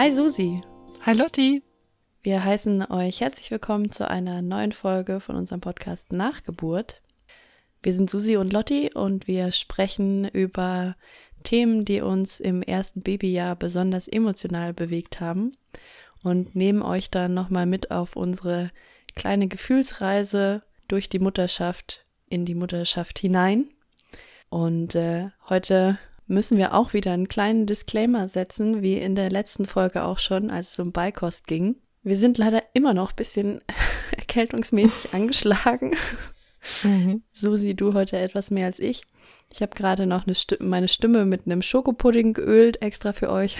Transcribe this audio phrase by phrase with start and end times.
[0.00, 0.62] Hi Susi.
[1.04, 1.62] Hi Lotti.
[2.22, 7.02] Wir heißen euch herzlich willkommen zu einer neuen Folge von unserem Podcast Nachgeburt.
[7.82, 10.96] Wir sind Susi und Lotti und wir sprechen über
[11.42, 15.52] Themen, die uns im ersten Babyjahr besonders emotional bewegt haben
[16.22, 18.70] und nehmen euch dann nochmal mit auf unsere
[19.16, 23.68] kleine Gefühlsreise durch die Mutterschaft in die Mutterschaft hinein.
[24.48, 25.98] Und äh, heute
[26.30, 30.50] müssen wir auch wieder einen kleinen Disclaimer setzen, wie in der letzten Folge auch schon,
[30.50, 31.76] als es um Beikost ging.
[32.02, 33.60] Wir sind leider immer noch ein bisschen
[34.16, 35.96] erkältungsmäßig angeschlagen.
[36.84, 37.22] Mhm.
[37.32, 39.02] Susi, du heute etwas mehr als ich.
[39.52, 43.56] Ich habe gerade noch eine Sti meine Stimme mit einem Schokopudding geölt, extra für euch.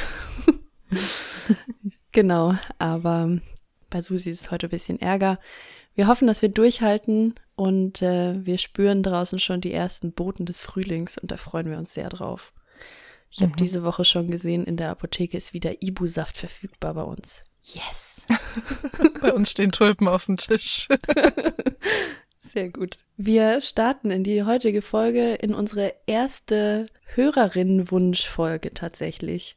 [2.12, 3.40] genau, aber
[3.90, 5.40] bei Susi ist es heute ein bisschen Ärger.
[5.94, 10.62] Wir hoffen, dass wir durchhalten und äh, wir spüren draußen schon die ersten Boten des
[10.62, 12.52] Frühlings und da freuen wir uns sehr drauf.
[13.30, 13.56] Ich habe mhm.
[13.56, 17.44] diese Woche schon gesehen, in der Apotheke ist wieder Ibu-Saft verfügbar bei uns.
[17.62, 18.26] Yes!
[19.20, 20.88] bei uns stehen Tulpen auf dem Tisch.
[22.52, 22.98] Sehr gut.
[23.16, 29.56] Wir starten in die heutige Folge in unsere erste Hörerinnenwunschfolge tatsächlich.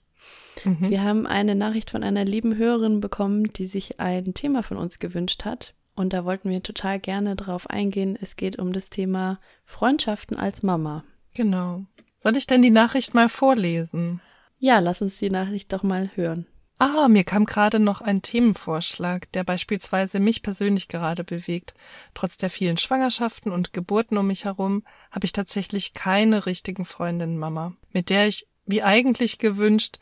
[0.63, 0.89] Mhm.
[0.91, 4.99] Wir haben eine Nachricht von einer lieben Hörerin bekommen, die sich ein Thema von uns
[4.99, 5.73] gewünscht hat.
[5.95, 8.17] Und da wollten wir total gerne drauf eingehen.
[8.19, 11.03] Es geht um das Thema Freundschaften als Mama.
[11.33, 11.85] Genau.
[12.23, 14.21] Soll ich denn die Nachricht mal vorlesen?
[14.57, 16.47] Ja, lass uns die Nachricht doch mal hören.
[16.79, 21.73] Ah, mir kam gerade noch ein Themenvorschlag, der beispielsweise mich persönlich gerade bewegt.
[22.13, 27.37] Trotz der vielen Schwangerschaften und Geburten um mich herum habe ich tatsächlich keine richtigen Freundinnen
[27.37, 29.99] Mama, mit der ich, wie eigentlich gewünscht,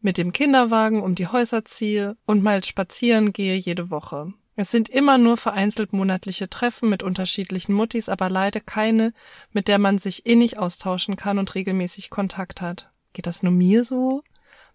[0.00, 4.32] mit dem Kinderwagen um die Häuser ziehe und mal spazieren gehe jede Woche.
[4.60, 9.14] Es sind immer nur vereinzelt monatliche Treffen mit unterschiedlichen Muttis, aber leider keine,
[9.52, 12.90] mit der man sich innig austauschen kann und regelmäßig Kontakt hat.
[13.12, 14.24] Geht das nur mir so?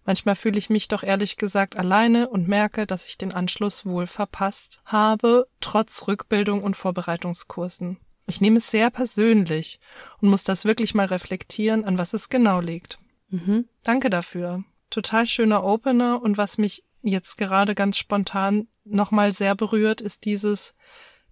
[0.06, 4.06] Manchmal fühle ich mich doch ehrlich gesagt alleine und merke, dass ich den Anschluss wohl
[4.06, 7.98] verpasst habe, trotz Rückbildung und Vorbereitungskursen.
[8.26, 9.80] Ich nehme es sehr persönlich
[10.22, 12.98] und muss das wirklich mal reflektieren, an was es genau liegt.
[13.28, 13.68] Mhm.
[13.82, 14.64] Danke dafür.
[14.88, 20.74] Total schöner Opener und was mich jetzt gerade ganz spontan nochmal sehr berührt, ist dieses,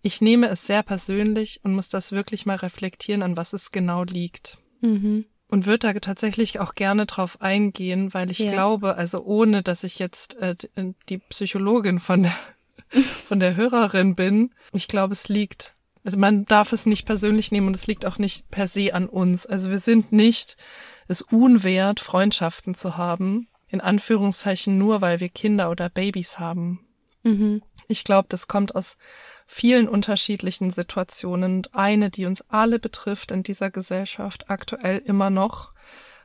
[0.00, 4.04] ich nehme es sehr persönlich und muss das wirklich mal reflektieren, an was es genau
[4.04, 4.58] liegt.
[4.80, 8.52] Mhm und würde da tatsächlich auch gerne drauf eingehen, weil ich ja.
[8.52, 12.34] glaube, also ohne dass ich jetzt äh, äh die Psychologin von der
[13.26, 17.66] von der Hörerin bin, ich glaube, es liegt also man darf es nicht persönlich nehmen
[17.68, 19.46] und es liegt auch nicht per se an uns.
[19.46, 20.56] Also wir sind nicht
[21.06, 26.86] es unwert, Freundschaften zu haben, in Anführungszeichen nur, weil wir Kinder oder Babys haben.
[27.24, 27.62] Mhm.
[27.88, 28.96] Ich glaube, das kommt aus
[29.46, 31.56] vielen unterschiedlichen Situationen.
[31.56, 35.70] Und eine, die uns alle betrifft in dieser Gesellschaft aktuell immer noch,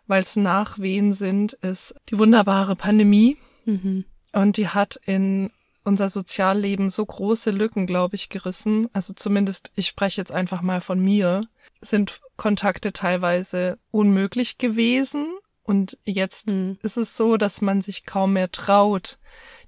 [0.08, 3.38] weil es Nachwehen sind, ist die wunderbare Pandemie.
[3.66, 4.06] Mhm.
[4.34, 5.50] Und die hat in
[5.84, 8.90] unser Sozialleben so große Lücken, glaube ich, gerissen.
[8.91, 11.47] Also zumindest, ich spreche jetzt einfach mal von mir,
[11.79, 15.28] sind Kontakte teilweise unmöglich gewesen.
[15.67, 16.78] Und jetzt mhm.
[16.81, 19.19] ist es so, dass man sich kaum mehr traut,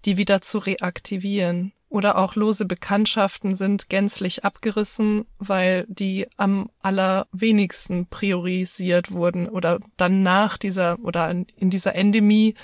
[0.06, 1.74] die wieder zu reaktivieren.
[1.90, 10.24] Oder auch lose Bekanntschaften sind gänzlich abgerissen, weil die am allerwenigsten priorisiert wurden oder dann
[10.24, 12.56] nach dieser oder in dieser Endemie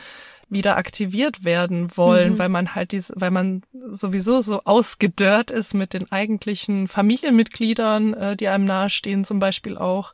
[0.47, 2.39] wieder aktiviert werden wollen, mhm.
[2.39, 8.37] weil man halt diese, weil man sowieso so ausgedörrt ist mit den eigentlichen Familienmitgliedern, äh,
[8.37, 10.13] die einem nahestehen, zum Beispiel auch,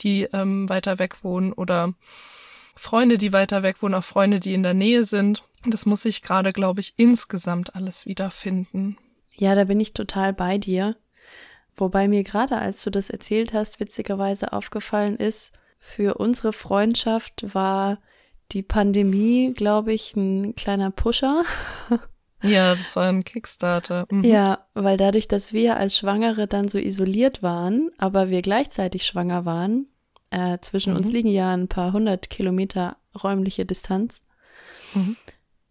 [0.00, 1.92] die ähm, weiter weg wohnen oder
[2.78, 5.44] Freunde, die weiter weg wohnen, auch Freunde, die in der Nähe sind.
[5.66, 8.96] Das muss ich gerade, glaube ich, insgesamt alles wiederfinden.
[9.34, 10.96] Ja, da bin ich total bei dir.
[11.76, 17.98] Wobei mir gerade, als du das erzählt hast, witzigerweise aufgefallen ist, für unsere Freundschaft war
[18.52, 21.42] die Pandemie, glaube ich, ein kleiner Pusher.
[22.40, 24.06] Ja, das war ein Kickstarter.
[24.12, 24.22] Mhm.
[24.22, 29.44] Ja, weil dadurch, dass wir als Schwangere dann so isoliert waren, aber wir gleichzeitig schwanger
[29.44, 29.88] waren,
[30.30, 30.98] äh, zwischen mhm.
[30.98, 34.22] uns liegen ja ein paar hundert Kilometer räumliche Distanz.
[34.94, 35.16] Mhm.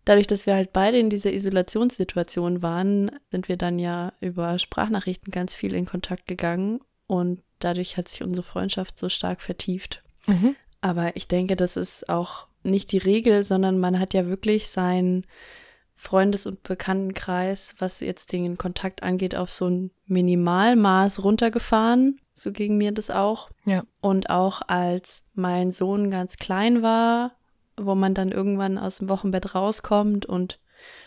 [0.06, 5.32] Dadurch, dass wir halt beide in dieser Isolationssituation waren, sind wir dann ja über Sprachnachrichten
[5.32, 10.04] ganz viel in Kontakt gegangen und dadurch hat sich unsere Freundschaft so stark vertieft.
[10.28, 10.56] Mhm.
[10.80, 15.26] Aber ich denke, das ist auch nicht die Regel, sondern man hat ja wirklich seinen
[15.98, 22.22] Freundes- und Bekanntenkreis, was jetzt den Kontakt angeht, auf so ein Minimalmaß runtergefahren.
[22.34, 23.50] So ging mir das auch.
[23.66, 23.84] Ja.
[24.00, 27.32] Und auch als mein Sohn ganz klein war,
[27.78, 30.60] wo man dann irgendwann aus dem Wochenbett rauskommt und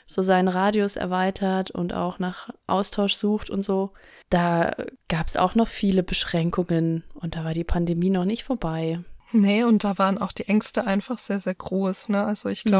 [0.06, 3.92] so seinen Radius erweitert und auch nach Austausch sucht und so,
[4.28, 4.74] da
[5.08, 9.04] gab es auch noch viele Beschränkungen und da war die Pandemie noch nicht vorbei.
[9.32, 12.08] Nee, und da waren auch die Ängste einfach sehr, sehr groß.
[12.08, 12.24] Ne?
[12.24, 12.72] Also ich mhm.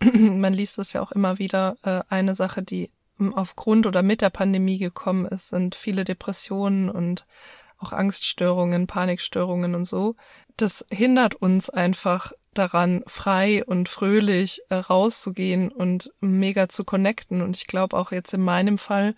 [0.12, 4.22] man liest es ja auch immer wieder, äh, eine Sache, die ähm, aufgrund oder mit
[4.22, 7.26] der Pandemie gekommen ist, sind viele Depressionen und
[7.78, 10.16] auch Angststörungen, Panikstörungen und so.
[10.56, 17.40] Das hindert uns einfach daran, frei und fröhlich äh, rauszugehen und mega zu connecten.
[17.40, 19.14] Und ich glaube auch jetzt in meinem Fall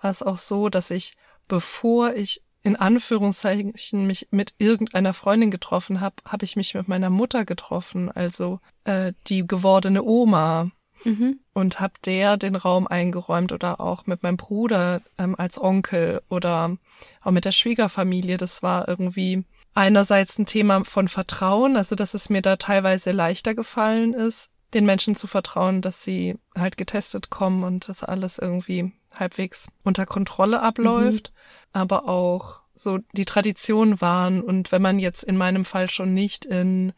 [0.00, 1.16] war es auch so, dass ich,
[1.46, 7.10] bevor ich in Anführungszeichen mich mit irgendeiner Freundin getroffen habe, habe ich mich mit meiner
[7.10, 10.70] Mutter getroffen, also äh, die gewordene Oma.
[11.04, 11.40] Mhm.
[11.52, 16.78] Und habe der den Raum eingeräumt oder auch mit meinem Bruder ähm, als Onkel oder
[17.20, 18.38] auch mit der Schwiegerfamilie.
[18.38, 19.44] Das war irgendwie
[19.74, 24.86] einerseits ein Thema von Vertrauen, also dass es mir da teilweise leichter gefallen ist, den
[24.86, 30.60] Menschen zu vertrauen, dass sie halt getestet kommen und das alles irgendwie halbwegs unter Kontrolle
[30.60, 31.80] abläuft, mhm.
[31.80, 36.44] aber auch so die Tradition waren und wenn man jetzt in meinem Fall schon nicht
[36.44, 36.92] in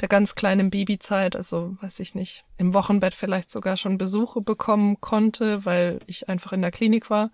[0.00, 5.00] der ganz kleinen Babyzeit, also weiß ich nicht, im Wochenbett vielleicht sogar schon Besuche bekommen
[5.00, 7.30] konnte, weil ich einfach in der Klinik war,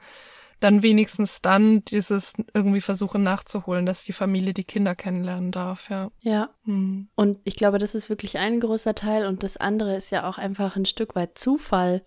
[0.61, 6.11] dann wenigstens dann dieses irgendwie versuchen nachzuholen, dass die Familie die Kinder kennenlernen darf, ja.
[6.21, 6.51] Ja.
[6.65, 7.09] Hm.
[7.15, 10.39] Und ich glaube, das ist wirklich ein großer Teil und das andere ist ja auch
[10.39, 12.03] einfach ein Stück weit Zufall.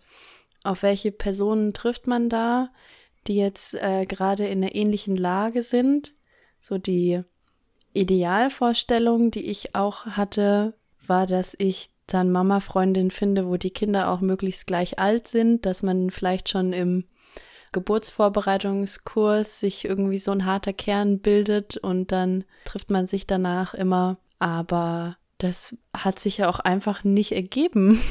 [0.63, 2.69] Auf welche Personen trifft man da,
[3.27, 6.16] die jetzt äh, gerade in einer ähnlichen Lage sind?
[6.60, 7.21] So die
[7.94, 10.75] Idealvorstellung, die ich auch hatte,
[11.06, 15.83] war, dass ich dann Mama-Freundin finde, wo die Kinder auch möglichst gleich alt sind, dass
[15.83, 17.06] man vielleicht schon im
[17.71, 24.18] Geburtsvorbereitungskurs sich irgendwie so ein harter Kern bildet und dann trifft man sich danach immer.
[24.39, 28.01] Aber das hat sich ja auch einfach nicht ergeben.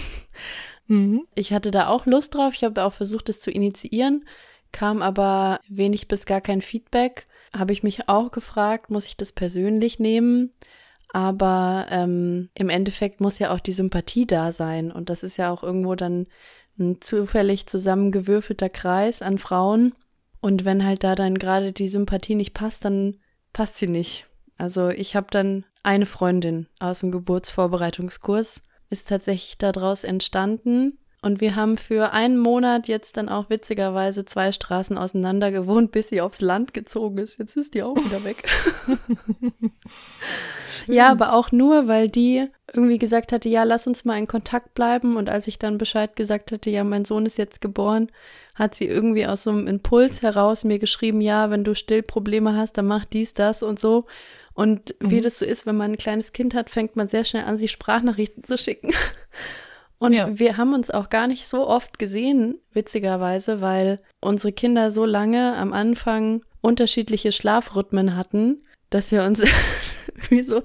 [0.90, 1.26] Mhm.
[1.34, 2.55] Ich hatte da auch Lust drauf.
[2.55, 4.25] Ich habe auch versucht, es zu initiieren,
[4.73, 7.26] kam aber wenig bis gar kein Feedback.
[7.56, 10.53] Habe ich mich auch gefragt, muss ich das persönlich nehmen?
[11.12, 14.93] Aber ähm, im Endeffekt muss ja auch die Sympathie da sein.
[14.93, 16.26] Und das ist ja auch irgendwo dann
[16.79, 19.94] ein zufällig zusammengewürfelter Kreis an Frauen.
[20.41, 23.17] Und wenn halt da dann gerade die Sympathie nicht passt, dann
[23.53, 24.26] passt sie nicht.
[24.56, 28.61] Also ich habe dann eine Freundin aus dem Geburtsvorbereitungskurs,
[28.91, 30.99] ist tatsächlich daraus entstanden.
[31.20, 36.11] Und wir haben für einen Monat jetzt dann auch witzigerweise zwei Straßen auseinander gewohnt, bis
[36.11, 37.41] sie aufs Land gezogen ist.
[37.41, 38.49] Jetzt ist die auch wieder weg.
[40.87, 44.75] ja, aber auch nur, weil die irgendwie gesagt hatte, ja, lass uns mal in Kontakt
[44.75, 45.17] bleiben.
[45.17, 48.12] Und als ich dann Bescheid gesagt hatte, ja, mein Sohn ist jetzt geboren,
[48.55, 52.79] hat sie irgendwie aus so einem Impuls heraus mir geschrieben, ja, wenn du Stillprobleme hast,
[52.79, 54.06] dann mach dies, das und so.
[54.55, 55.11] Und mhm.
[55.11, 57.59] wie das so ist, wenn man ein kleines Kind hat, fängt man sehr schnell an,
[57.59, 58.93] sie Sprachnachrichten zu schicken.
[59.98, 60.38] Und ja.
[60.38, 65.56] wir haben uns auch gar nicht so oft gesehen, witzigerweise, weil unsere Kinder so lange
[65.56, 69.42] am Anfang unterschiedliche Schlafrhythmen hatten, dass wir uns
[70.28, 70.62] wie so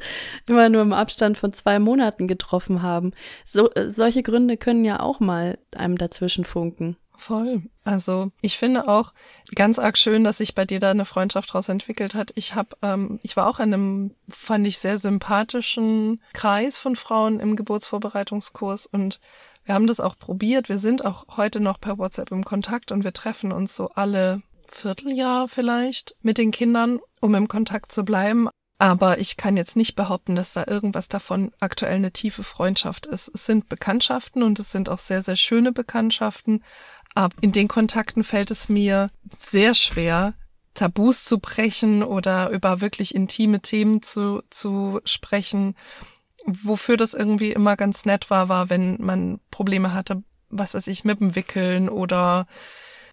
[0.47, 3.12] immer nur im Abstand von zwei Monaten getroffen haben.
[3.45, 6.97] So, äh, solche Gründe können ja auch mal einem dazwischen funken.
[7.18, 7.63] Voll.
[7.83, 9.13] Also ich finde auch
[9.56, 12.31] ganz arg schön, dass sich bei dir da eine Freundschaft draus entwickelt hat.
[12.36, 17.39] Ich habe, ähm, ich war auch in einem, fand ich sehr sympathischen Kreis von Frauen
[17.39, 19.19] im Geburtsvorbereitungskurs und
[19.65, 20.69] wir haben das auch probiert.
[20.69, 24.42] Wir sind auch heute noch per WhatsApp im Kontakt und wir treffen uns so alle
[24.68, 28.49] Vierteljahr vielleicht mit den Kindern, um im Kontakt zu bleiben.
[28.80, 33.31] Aber ich kann jetzt nicht behaupten, dass da irgendwas davon aktuell eine tiefe Freundschaft ist.
[33.33, 36.64] Es sind Bekanntschaften und es sind auch sehr, sehr schöne Bekanntschaften.
[37.16, 40.34] Aber in den Kontakten fällt es mir sehr schwer,
[40.74, 45.76] Tabus zu brechen oder über wirklich intime Themen zu, zu sprechen.
[46.46, 51.04] Wofür das irgendwie immer ganz nett war, war, wenn man Probleme hatte, was weiß ich,
[51.04, 52.48] mit dem Wickeln oder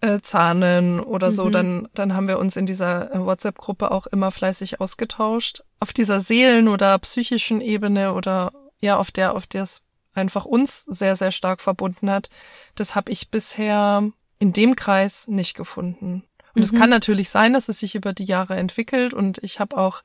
[0.01, 1.53] äh, Zahnen oder so, mhm.
[1.53, 5.63] dann, dann haben wir uns in dieser äh, WhatsApp-Gruppe auch immer fleißig ausgetauscht.
[5.79, 9.83] Auf dieser Seelen- oder psychischen Ebene oder ja, auf der, auf der es
[10.15, 12.31] einfach uns sehr, sehr stark verbunden hat,
[12.75, 14.03] das habe ich bisher
[14.39, 16.25] in dem Kreis nicht gefunden.
[16.55, 16.79] Und es mhm.
[16.79, 20.03] kann natürlich sein, dass es sich über die Jahre entwickelt und ich habe auch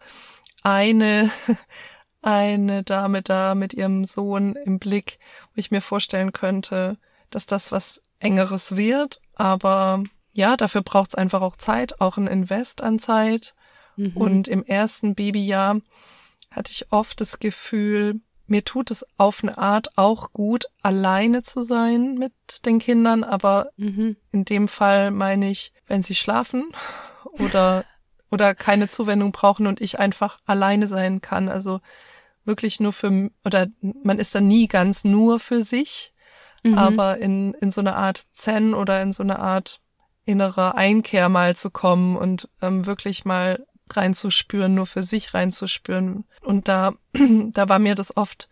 [0.64, 1.32] eine,
[2.22, 5.20] eine Dame da mit ihrem Sohn im Blick,
[5.54, 6.98] wo ich mir vorstellen könnte,
[7.30, 9.22] dass das was engeres wird.
[9.34, 13.56] Aber ja, dafür braucht es einfach auch Zeit, auch ein Invest an Zeit.
[13.96, 14.18] Mhm.
[14.18, 15.80] Und im ersten Babyjahr
[16.52, 21.62] hatte ich oft das Gefühl, mir tut es auf eine Art auch gut, alleine zu
[21.62, 22.34] sein mit
[22.66, 24.18] den Kindern, aber mhm.
[24.32, 26.72] in dem Fall meine ich, wenn sie schlafen
[27.40, 27.86] oder,
[28.30, 31.50] oder keine Zuwendung brauchen und ich einfach alleine sein kann.
[31.50, 31.80] Also
[32.44, 33.68] wirklich nur für, oder
[34.04, 36.14] man ist dann nie ganz nur für sich,
[36.64, 36.78] mhm.
[36.78, 39.80] aber in, in so eine Art Zen oder in so eine Art
[40.26, 46.26] innere Einkehr mal zu kommen und ähm, wirklich mal reinzuspüren, nur für sich reinzuspüren.
[46.42, 48.50] Und da, da war mir das oft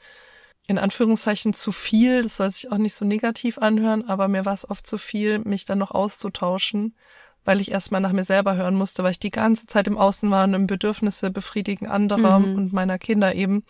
[0.68, 4.54] in Anführungszeichen zu viel, das soll sich auch nicht so negativ anhören, aber mir war
[4.54, 6.96] es oft zu viel, mich dann noch auszutauschen,
[7.44, 10.32] weil ich erstmal nach mir selber hören musste, weil ich die ganze Zeit im Außen
[10.32, 12.56] war und im Bedürfnisse befriedigen anderer mhm.
[12.56, 13.66] und meiner Kinder eben,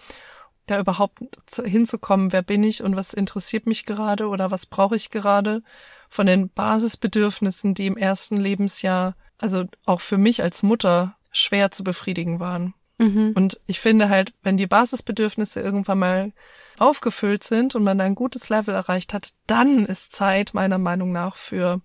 [0.66, 1.20] da überhaupt
[1.66, 5.62] hinzukommen, wer bin ich und was interessiert mich gerade oder was brauche ich gerade
[6.10, 11.84] von den Basisbedürfnissen, die im ersten Lebensjahr, also auch für mich als Mutter, schwer zu
[11.84, 12.74] befriedigen waren.
[12.98, 13.34] Mhm.
[13.36, 16.32] Und ich finde halt, wenn die Basisbedürfnisse irgendwann mal
[16.78, 21.36] aufgefüllt sind und man ein gutes Level erreicht hat, dann ist Zeit meiner Meinung nach
[21.36, 21.82] für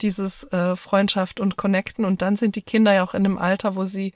[0.00, 2.04] dieses äh, Freundschaft und Connecten.
[2.04, 4.12] Und dann sind die Kinder ja auch in einem Alter, wo sie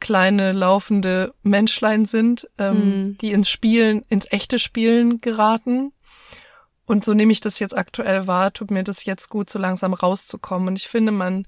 [0.00, 3.18] kleine laufende Menschlein sind, ähm, mhm.
[3.18, 5.92] die ins Spielen, ins echte Spielen geraten.
[6.86, 9.94] Und so nehme ich das jetzt aktuell wahr, tut mir das jetzt gut, so langsam
[9.94, 10.68] rauszukommen.
[10.68, 11.46] Und ich finde, man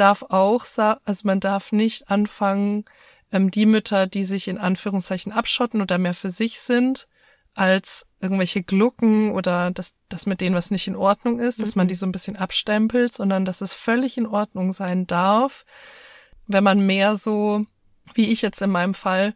[0.00, 2.84] darf auch, also man darf nicht anfangen,
[3.32, 7.06] ähm, die Mütter, die sich in Anführungszeichen abschotten oder mehr für sich sind,
[7.54, 11.86] als irgendwelche Glucken oder dass, dass mit denen was nicht in Ordnung ist, dass man
[11.86, 11.88] mhm.
[11.88, 15.64] die so ein bisschen abstempelt, sondern dass es völlig in Ordnung sein darf,
[16.46, 17.66] wenn man mehr so,
[18.14, 19.34] wie ich jetzt in meinem Fall,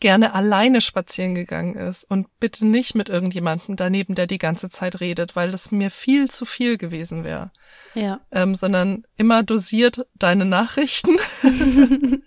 [0.00, 5.00] gerne alleine spazieren gegangen ist und bitte nicht mit irgendjemandem daneben, der die ganze Zeit
[5.00, 7.50] redet, weil das mir viel zu viel gewesen wäre.
[7.94, 8.20] Ja.
[8.32, 11.16] Ähm, sondern immer dosiert deine Nachrichten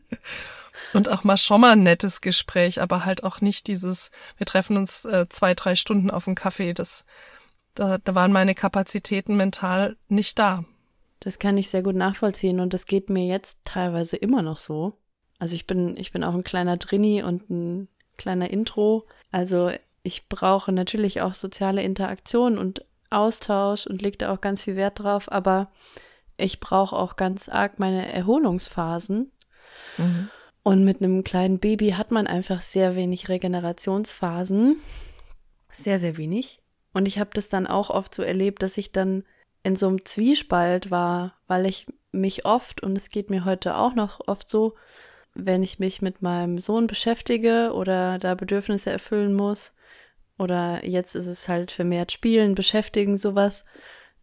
[0.93, 4.77] Und auch mal schon mal ein nettes Gespräch, aber halt auch nicht dieses, wir treffen
[4.77, 6.73] uns äh, zwei, drei Stunden auf einen Kaffee.
[6.73, 7.05] Das,
[7.73, 10.65] da, da waren meine Kapazitäten mental nicht da.
[11.19, 14.97] Das kann ich sehr gut nachvollziehen und das geht mir jetzt teilweise immer noch so.
[15.43, 19.05] Also ich bin, ich bin auch ein kleiner Drini und ein kleiner Intro.
[19.29, 19.71] Also
[20.01, 24.99] ich brauche natürlich auch soziale Interaktion und Austausch und lege da auch ganz viel Wert
[24.99, 25.69] drauf, aber
[26.37, 29.33] ich brauche auch ganz arg meine Erholungsphasen.
[29.97, 30.29] Mhm.
[30.63, 34.77] Und mit einem kleinen Baby hat man einfach sehr wenig Regenerationsphasen.
[35.71, 36.61] Sehr, sehr wenig.
[36.93, 39.25] Und ich habe das dann auch oft so erlebt, dass ich dann
[39.61, 43.93] in so einem Zwiespalt war, weil ich mich oft, und es geht mir heute auch
[43.93, 44.75] noch oft so,
[45.33, 49.73] wenn ich mich mit meinem Sohn beschäftige oder da Bedürfnisse erfüllen muss,
[50.37, 53.65] oder jetzt ist es halt vermehrt Spielen, Beschäftigen, sowas.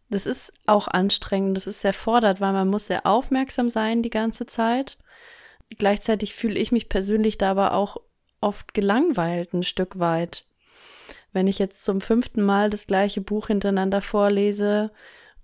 [0.09, 4.09] Das ist auch anstrengend, das ist sehr fordert, weil man muss sehr aufmerksam sein die
[4.09, 4.97] ganze Zeit
[5.77, 7.97] gleichzeitig fühle ich mich persönlich da aber auch
[8.39, 10.45] oft gelangweilt ein Stück weit.
[11.33, 14.91] Wenn ich jetzt zum fünften Mal das gleiche Buch hintereinander vorlese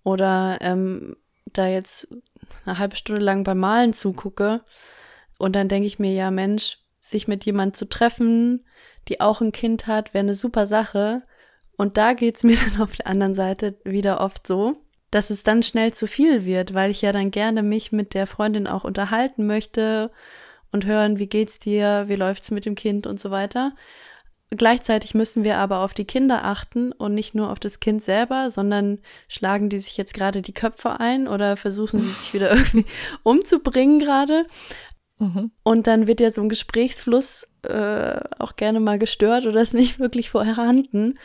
[0.03, 2.07] oder ähm, da jetzt
[2.65, 4.61] eine halbe Stunde lang beim Malen zugucke
[5.37, 8.65] und dann denke ich mir, ja Mensch, sich mit jemand zu treffen,
[9.07, 11.23] die auch ein Kind hat, wäre eine super Sache.
[11.77, 14.77] Und da geht's mir dann auf der anderen Seite wieder oft so,
[15.11, 18.27] dass es dann schnell zu viel wird, weil ich ja dann gerne mich mit der
[18.27, 20.11] Freundin auch unterhalten möchte
[20.71, 23.73] und hören, wie geht's dir, wie läuft's mit dem Kind und so weiter.
[24.49, 28.49] Gleichzeitig müssen wir aber auf die Kinder achten und nicht nur auf das Kind selber,
[28.49, 32.85] sondern schlagen die sich jetzt gerade die Köpfe ein oder versuchen sie sich wieder irgendwie
[33.23, 34.45] umzubringen gerade.
[35.19, 35.51] Mhm.
[35.63, 39.99] Und dann wird ja so ein Gesprächsfluss äh, auch gerne mal gestört oder ist nicht
[39.99, 41.17] wirklich vorhanden.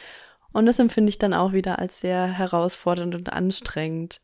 [0.52, 4.20] Und das empfinde ich dann auch wieder als sehr herausfordernd und anstrengend.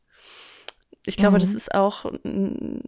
[1.04, 1.40] Ich glaube, mhm.
[1.40, 2.82] das ist auch ein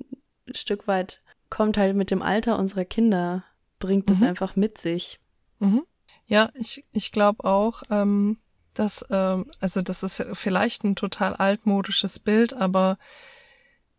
[0.52, 3.44] Stück weit, kommt halt mit dem Alter unserer Kinder,
[3.78, 4.28] bringt das mhm.
[4.28, 5.20] einfach mit sich.
[5.58, 5.84] Mhm.
[6.26, 8.38] Ja, ich, ich glaube auch, ähm,
[8.74, 12.98] dass, ähm, also das ist vielleicht ein total altmodisches Bild, aber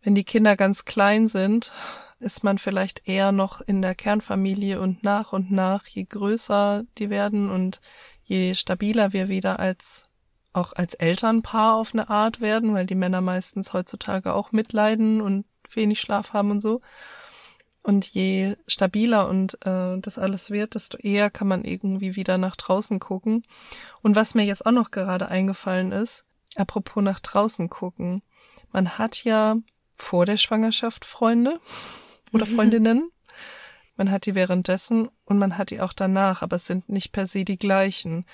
[0.01, 1.71] wenn die Kinder ganz klein sind,
[2.21, 7.09] ist man vielleicht eher noch in der Kernfamilie und nach und nach, je größer die
[7.09, 7.81] werden und
[8.23, 10.05] je stabiler wir wieder als
[10.53, 15.45] auch als Elternpaar auf eine Art werden, weil die Männer meistens heutzutage auch mitleiden und
[15.73, 16.81] wenig Schlaf haben und so.
[17.83, 22.55] Und je stabiler und äh, das alles wird, desto eher kann man irgendwie wieder nach
[22.55, 23.43] draußen gucken.
[24.01, 26.25] Und was mir jetzt auch noch gerade eingefallen ist,
[26.55, 28.21] apropos nach draußen gucken,
[28.71, 29.55] man hat ja
[29.95, 31.59] vor der Schwangerschaft Freunde
[32.33, 33.11] oder Freundinnen.
[33.95, 37.27] Man hat die währenddessen und man hat die auch danach, aber es sind nicht per
[37.27, 38.25] se die gleichen.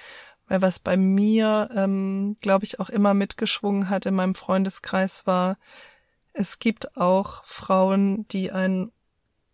[0.48, 5.58] Weil was bei mir, ähm, glaube ich, auch immer mitgeschwungen hat in meinem Freundeskreis war,
[6.32, 8.92] es gibt auch Frauen, die einen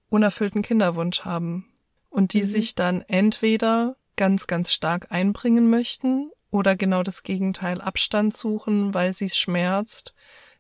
[0.10, 1.66] unerfüllten Kinderwunsch haben
[2.10, 2.48] und die mhm.
[2.48, 9.14] sich dann entweder ganz, ganz stark einbringen möchten oder genau das Gegenteil Abstand suchen, weil
[9.14, 10.14] sie es schmerzt,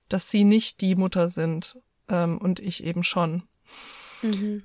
[0.10, 1.78] dass sie nicht die Mutter sind
[2.10, 3.44] ähm, und ich eben schon.
[4.24, 4.64] Mhm.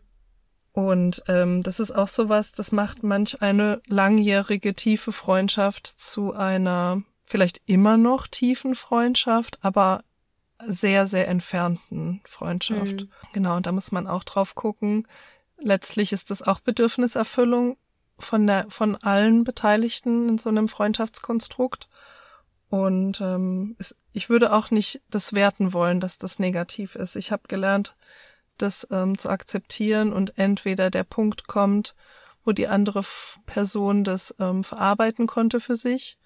[0.73, 7.03] Und ähm, das ist auch sowas, das macht manch eine langjährige tiefe Freundschaft zu einer
[7.25, 10.05] vielleicht immer noch tiefen Freundschaft, aber
[10.67, 13.03] sehr, sehr entfernten Freundschaft.
[13.03, 13.09] Mhm.
[13.33, 15.07] Genau, und da muss man auch drauf gucken.
[15.59, 17.77] Letztlich ist das auch Bedürfniserfüllung.
[18.21, 21.89] von der von allen Beteiligten in so einem Freundschaftskonstrukt.
[22.69, 27.17] Und ähm, es, ich würde auch nicht das werten wollen, dass das negativ ist.
[27.17, 27.95] Ich habe gelernt,
[28.63, 31.95] das ähm, zu akzeptieren und entweder der Punkt kommt,
[32.45, 33.03] wo die andere
[33.47, 36.19] Person das ähm, verarbeiten konnte für sich,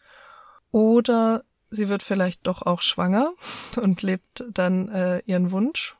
[0.70, 3.32] oder sie wird vielleicht doch auch schwanger
[3.80, 5.96] und lebt dann äh, ihren Wunsch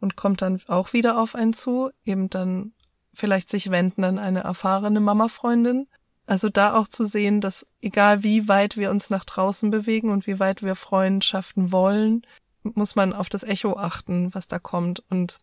[0.00, 2.72] und kommt dann auch wieder auf einen zu, eben dann
[3.14, 5.88] vielleicht sich wenden an eine erfahrene Mama-Freundin.
[6.26, 10.26] Also da auch zu sehen, dass egal wie weit wir uns nach draußen bewegen und
[10.26, 12.26] wie weit wir Freundschaften wollen,
[12.62, 15.02] muss man auf das Echo achten, was da kommt.
[15.08, 15.38] Und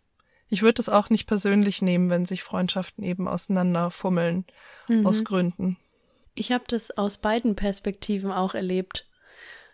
[0.53, 4.45] ich würde es auch nicht persönlich nehmen, wenn sich Freundschaften eben auseinanderfummeln,
[4.87, 5.03] mhm.
[5.03, 5.77] aus Gründen.
[6.35, 9.07] Ich habe das aus beiden Perspektiven auch erlebt.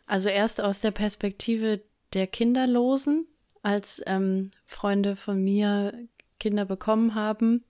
[0.05, 1.81] Also erst aus der Perspektive
[2.13, 3.27] der Kinderlosen,
[3.61, 5.93] als ähm, Freunde von mir
[6.39, 7.65] Kinder bekommen haben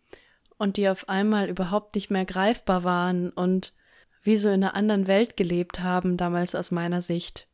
[0.60, 3.74] und die auf einmal überhaupt nicht mehr greifbar waren und
[4.22, 7.48] wie so in einer anderen Welt gelebt haben, damals aus meiner Sicht.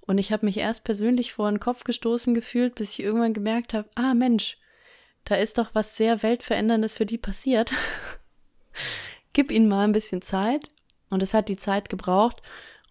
[0.00, 3.74] Und ich habe mich erst persönlich vor den Kopf gestoßen gefühlt, bis ich irgendwann gemerkt
[3.74, 4.56] habe, ah Mensch,
[5.26, 7.72] da ist doch was sehr Weltveränderndes für die passiert.
[9.34, 10.68] Gib ihnen mal ein bisschen Zeit.
[11.10, 12.42] Und es hat die Zeit gebraucht.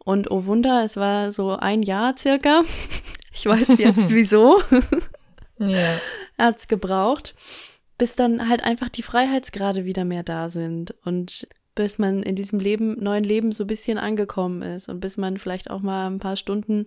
[0.03, 2.61] Und oh Wunder, es war so ein Jahr circa.
[3.37, 4.61] Ich weiß jetzt wieso.
[5.57, 5.99] ja.
[6.37, 7.35] Hat es gebraucht,
[7.97, 12.59] bis dann halt einfach die Freiheitsgrade wieder mehr da sind und bis man in diesem
[12.59, 16.19] Leben, neuen Leben so ein bisschen angekommen ist und bis man vielleicht auch mal ein
[16.19, 16.85] paar Stunden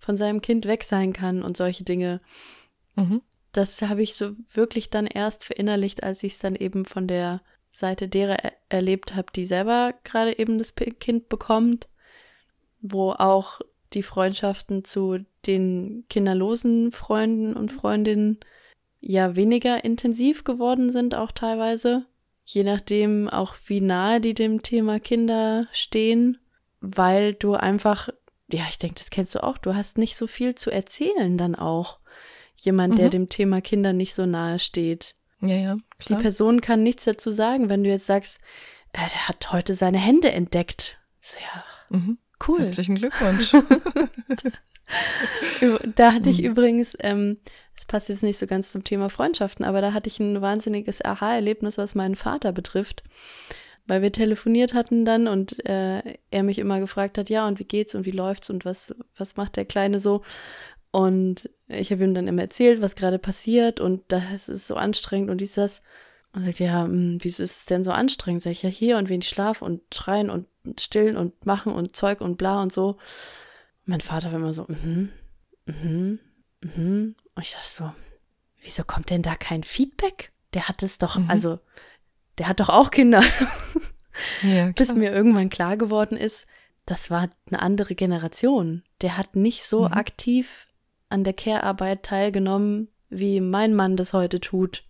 [0.00, 2.22] von seinem Kind weg sein kann und solche Dinge.
[2.96, 3.20] Mhm.
[3.52, 7.42] Das habe ich so wirklich dann erst verinnerlicht, als ich es dann eben von der
[7.70, 11.88] Seite derer er erlebt habe, die selber gerade eben das Kind bekommt,
[12.80, 13.60] wo auch
[13.92, 18.38] die Freundschaften zu den kinderlosen Freunden und Freundinnen
[19.00, 22.06] ja weniger intensiv geworden sind, auch teilweise.
[22.44, 26.38] Je nachdem auch, wie nahe die dem Thema Kinder stehen,
[26.80, 28.08] weil du einfach,
[28.50, 31.54] ja, ich denke, das kennst du auch, du hast nicht so viel zu erzählen dann
[31.54, 31.98] auch.
[32.62, 32.96] Jemand, mhm.
[32.96, 35.16] der dem Thema Kinder nicht so nahe steht.
[35.40, 35.76] Ja, ja.
[35.98, 36.18] Klar.
[36.18, 38.38] Die Person kann nichts dazu sagen, wenn du jetzt sagst,
[38.92, 40.96] äh, der hat heute seine Hände entdeckt.
[41.20, 41.64] So, ja,
[41.96, 42.18] mhm.
[42.46, 42.60] cool.
[42.60, 43.52] Herzlichen Glückwunsch.
[45.96, 46.46] da hatte ich mhm.
[46.46, 47.38] übrigens, ähm,
[47.74, 51.04] das passt jetzt nicht so ganz zum Thema Freundschaften, aber da hatte ich ein wahnsinniges
[51.04, 53.02] Aha-Erlebnis, was meinen Vater betrifft.
[53.88, 57.64] Weil wir telefoniert hatten dann und äh, er mich immer gefragt hat, ja, und wie
[57.64, 60.22] geht's und wie läuft's und was, was macht der Kleine so?
[60.92, 65.30] Und ich habe ihm dann immer erzählt, was gerade passiert und das ist so anstrengend
[65.30, 65.82] und dies, das.
[66.34, 68.42] Und sagt, ja, hm, wieso ist es denn so anstrengend?
[68.42, 70.46] Sag ich, ja, hier und wenig Schlaf und schreien und
[70.78, 72.88] stillen und machen und Zeug und bla und so.
[72.90, 72.98] Und
[73.86, 75.10] mein Vater war immer so, mhm,
[75.66, 76.20] mhm,
[76.62, 77.16] mhm.
[77.34, 77.92] Und ich dachte so,
[78.62, 80.32] wieso kommt denn da kein Feedback?
[80.54, 81.30] Der hat es doch, mhm.
[81.30, 81.58] also,
[82.38, 83.22] der hat doch auch Kinder.
[84.42, 86.46] Ja, Bis mir irgendwann klar geworden ist,
[86.84, 88.82] das war eine andere Generation.
[89.00, 89.94] Der hat nicht so mhm.
[89.94, 90.66] aktiv
[91.12, 94.84] an der Care-Arbeit teilgenommen, wie mein Mann das heute tut.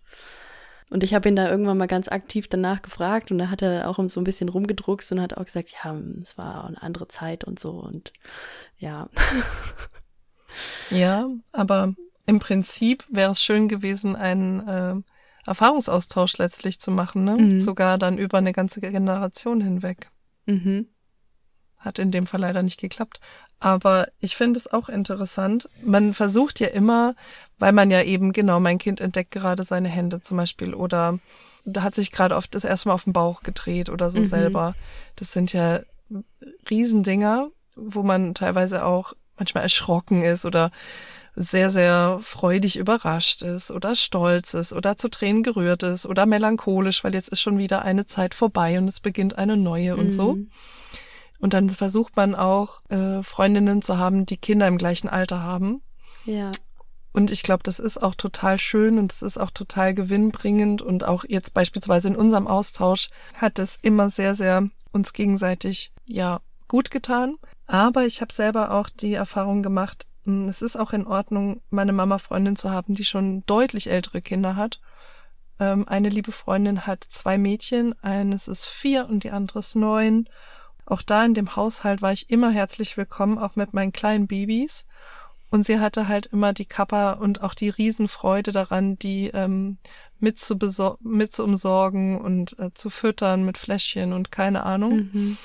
[0.89, 3.89] Und ich habe ihn da irgendwann mal ganz aktiv danach gefragt und da hat er
[3.89, 7.43] auch so ein bisschen rumgedruckst und hat auch gesagt, ja, es war eine andere Zeit
[7.43, 8.13] und so und
[8.77, 9.09] ja.
[10.91, 14.95] Ja, aber im Prinzip wäre es schön gewesen, einen äh,
[15.45, 17.37] Erfahrungsaustausch letztlich zu machen, ne?
[17.37, 17.59] Mhm.
[17.59, 20.11] Sogar dann über eine ganze Generation hinweg.
[20.45, 20.87] Mhm.
[21.83, 23.19] Hat in dem Fall leider nicht geklappt.
[23.59, 25.69] Aber ich finde es auch interessant.
[25.83, 27.15] Man versucht ja immer,
[27.59, 31.19] weil man ja eben, genau, mein Kind entdeckt gerade seine Hände zum Beispiel oder
[31.65, 34.25] da hat sich gerade oft das erste Mal auf den Bauch gedreht oder so mhm.
[34.25, 34.75] selber.
[35.15, 35.79] Das sind ja
[36.69, 40.71] Riesendinger, wo man teilweise auch manchmal erschrocken ist oder
[41.35, 47.03] sehr, sehr freudig überrascht ist oder stolz ist oder zu Tränen gerührt ist oder melancholisch,
[47.03, 49.99] weil jetzt ist schon wieder eine Zeit vorbei und es beginnt eine neue mhm.
[49.99, 50.37] und so.
[51.43, 55.81] Und dann versucht man auch, äh, Freundinnen zu haben, die Kinder im gleichen Alter haben.
[56.23, 56.51] Ja.
[57.11, 60.81] Und ich glaube, das ist auch total schön und es ist auch total gewinnbringend.
[60.81, 66.39] Und auch jetzt beispielsweise in unserem Austausch hat es immer sehr, sehr uns gegenseitig, ja,
[66.69, 67.35] gut getan.
[67.67, 71.91] Aber ich habe selber auch die Erfahrung gemacht, hm, es ist auch in Ordnung, meine
[71.91, 74.79] Mama-Freundin zu haben, die schon deutlich ältere Kinder hat.
[75.59, 80.29] Ähm, eine liebe Freundin hat zwei Mädchen, eines ist vier und die andere ist neun.
[80.85, 84.85] Auch da in dem Haushalt war ich immer herzlich willkommen, auch mit meinen kleinen Babys.
[85.49, 89.77] Und sie hatte halt immer die Kappa und auch die Riesenfreude daran, die ähm,
[90.19, 90.57] mit, zu
[91.01, 95.09] mit zu umsorgen und äh, zu füttern mit Fläschchen und keine Ahnung.
[95.13, 95.37] Mhm.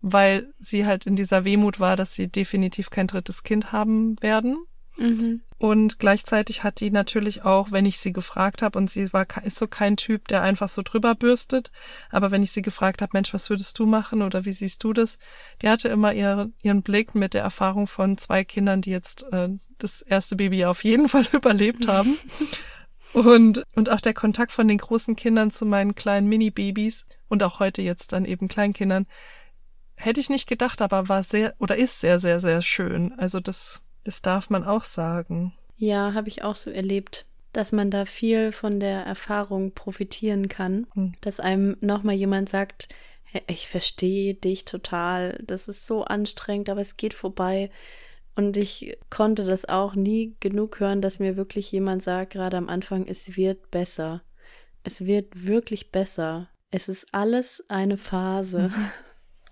[0.00, 4.64] Weil sie halt in dieser Wehmut war, dass sie definitiv kein drittes Kind haben werden.
[4.96, 5.42] Mhm.
[5.60, 9.58] Und gleichzeitig hat die natürlich auch, wenn ich sie gefragt habe, und sie war ist
[9.58, 11.70] so kein Typ, der einfach so drüber bürstet,
[12.08, 14.94] aber wenn ich sie gefragt habe, Mensch, was würdest du machen oder wie siehst du
[14.94, 15.18] das,
[15.60, 19.50] die hatte immer ihr, ihren Blick mit der Erfahrung von zwei Kindern, die jetzt äh,
[19.76, 22.16] das erste Baby auf jeden Fall überlebt haben.
[23.12, 27.60] Und, und auch der Kontakt von den großen Kindern zu meinen kleinen Mini-Babys und auch
[27.60, 29.06] heute jetzt dann eben Kleinkindern,
[29.94, 33.12] hätte ich nicht gedacht, aber war sehr oder ist sehr, sehr, sehr schön.
[33.18, 35.54] Also das, das darf man auch sagen.
[35.76, 40.86] Ja, habe ich auch so erlebt, dass man da viel von der Erfahrung profitieren kann,
[40.94, 41.14] hm.
[41.20, 42.88] dass einem nochmal jemand sagt,
[43.46, 47.70] ich verstehe dich total, das ist so anstrengend, aber es geht vorbei.
[48.36, 52.68] Und ich konnte das auch nie genug hören, dass mir wirklich jemand sagt, gerade am
[52.68, 54.22] Anfang, es wird besser.
[54.82, 56.48] Es wird wirklich besser.
[56.70, 58.70] Es ist alles eine Phase.
[58.74, 58.90] Mhm.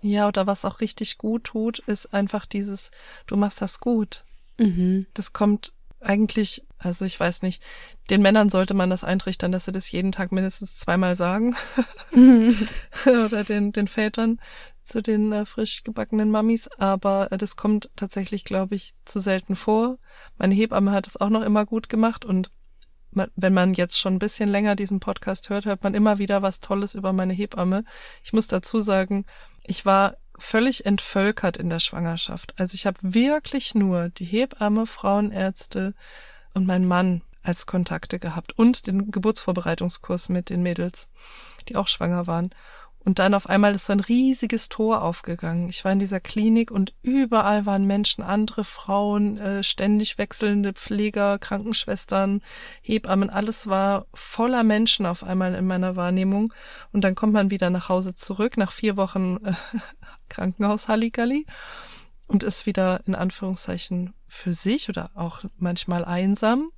[0.01, 2.91] Ja, oder was auch richtig gut tut, ist einfach dieses,
[3.27, 4.23] du machst das gut.
[4.59, 5.07] Mhm.
[5.13, 7.61] Das kommt eigentlich, also ich weiß nicht,
[8.09, 11.55] den Männern sollte man das eintrichtern, dass sie das jeden Tag mindestens zweimal sagen.
[13.05, 14.39] oder den, den Vätern
[14.83, 19.55] zu den äh, frisch gebackenen Mamis, aber äh, das kommt tatsächlich, glaube ich, zu selten
[19.55, 19.97] vor.
[20.37, 22.51] Meine Hebamme hat es auch noch immer gut gemacht und
[23.11, 26.41] man, wenn man jetzt schon ein bisschen länger diesen Podcast hört, hört man immer wieder
[26.41, 27.83] was Tolles über meine Hebamme.
[28.23, 29.25] Ich muss dazu sagen,
[29.65, 32.53] ich war völlig entvölkert in der Schwangerschaft.
[32.57, 35.93] Also ich habe wirklich nur die Hebamme, Frauenärzte
[36.53, 41.09] und meinen Mann als Kontakte gehabt und den Geburtsvorbereitungskurs mit den Mädels,
[41.67, 42.49] die auch schwanger waren.
[43.09, 45.67] Und dann auf einmal ist so ein riesiges Tor aufgegangen.
[45.67, 51.39] Ich war in dieser Klinik und überall waren Menschen, andere Frauen, äh, ständig wechselnde Pfleger,
[51.39, 52.43] Krankenschwestern,
[52.83, 53.31] Hebammen.
[53.31, 56.53] Alles war voller Menschen auf einmal in meiner Wahrnehmung.
[56.91, 59.53] Und dann kommt man wieder nach Hause zurück nach vier Wochen äh,
[60.29, 61.47] Krankenhaus Halligalli
[62.27, 66.69] und ist wieder in Anführungszeichen für sich oder auch manchmal einsam.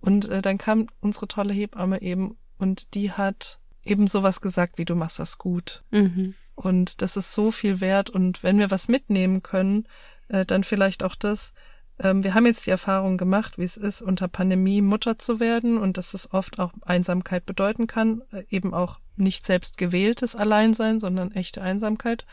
[0.00, 4.84] Und äh, dann kam unsere tolle Hebamme eben und die hat eben sowas gesagt wie
[4.84, 5.82] du machst das gut.
[5.90, 6.34] Mhm.
[6.54, 8.10] Und das ist so viel wert.
[8.10, 9.86] Und wenn wir was mitnehmen können,
[10.28, 11.52] äh, dann vielleicht auch das.
[11.98, 15.78] Ähm, wir haben jetzt die Erfahrung gemacht, wie es ist, unter Pandemie Mutter zu werden
[15.78, 21.00] und dass es oft auch Einsamkeit bedeuten kann, äh, eben auch nicht selbst gewähltes Alleinsein,
[21.00, 22.24] sondern echte Einsamkeit.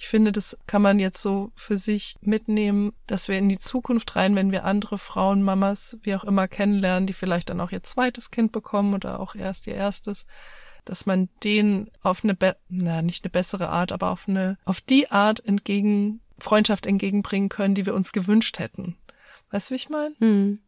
[0.00, 4.14] Ich finde, das kann man jetzt so für sich mitnehmen, dass wir in die Zukunft
[4.14, 7.82] rein, wenn wir andere Frauen, Mamas, wie auch immer kennenlernen, die vielleicht dann auch ihr
[7.82, 10.24] zweites Kind bekommen oder auch erst ihr erstes,
[10.88, 14.80] dass man denen auf eine, be na, nicht eine bessere Art, aber auf eine, auf
[14.80, 18.96] die Art entgegen, Freundschaft entgegenbringen können, die wir uns gewünscht hätten.
[19.50, 20.14] Weißt du, wie ich meine?
[20.18, 20.60] Hm.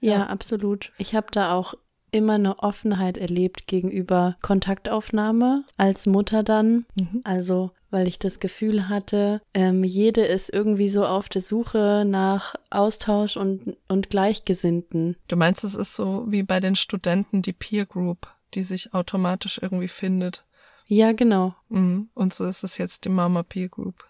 [0.00, 0.92] Ja, ja, absolut.
[0.98, 1.74] Ich habe da auch
[2.10, 6.84] immer eine Offenheit erlebt gegenüber Kontaktaufnahme als Mutter dann.
[6.94, 7.22] Mhm.
[7.24, 12.54] Also, weil ich das Gefühl hatte, ähm, jede ist irgendwie so auf der Suche nach
[12.70, 15.16] Austausch und, und Gleichgesinnten.
[15.28, 18.28] Du meinst, es ist so wie bei den Studenten die Peer Group?
[18.54, 20.44] Die sich automatisch irgendwie findet.
[20.88, 21.54] Ja, genau.
[21.68, 22.08] Mhm.
[22.14, 24.04] Und so ist es jetzt die Mama Peer Group.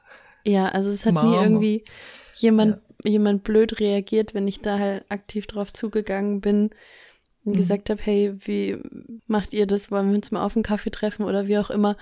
[0.45, 1.31] Ja, also es hat Mama.
[1.31, 1.85] nie irgendwie
[2.37, 3.11] jemand, ja.
[3.11, 6.71] jemand blöd reagiert, wenn ich da halt aktiv drauf zugegangen bin
[7.45, 7.59] und mhm.
[7.59, 8.79] gesagt habe, hey, wie
[9.27, 9.91] macht ihr das?
[9.91, 11.97] Wollen wir uns mal auf einen Kaffee treffen oder wie auch immer?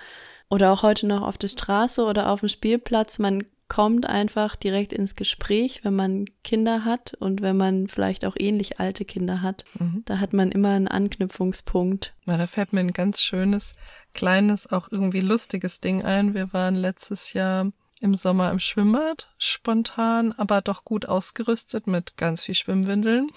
[0.48, 3.18] Oder auch heute noch auf der Straße oder auf dem Spielplatz.
[3.18, 8.35] Man kommt einfach direkt ins Gespräch, wenn man Kinder hat und wenn man vielleicht auch
[8.37, 9.64] ähnlich alte Kinder hat.
[9.78, 10.02] Mhm.
[10.06, 12.12] Da hat man immer einen Anknüpfungspunkt.
[12.26, 13.76] Ja, da fällt mir ein ganz schönes,
[14.12, 16.35] kleines, auch irgendwie lustiges Ding ein.
[16.35, 22.44] Wir waren letztes Jahr im Sommer im Schwimmbad, spontan, aber doch gut ausgerüstet mit ganz
[22.44, 23.30] viel Schwimmwindeln.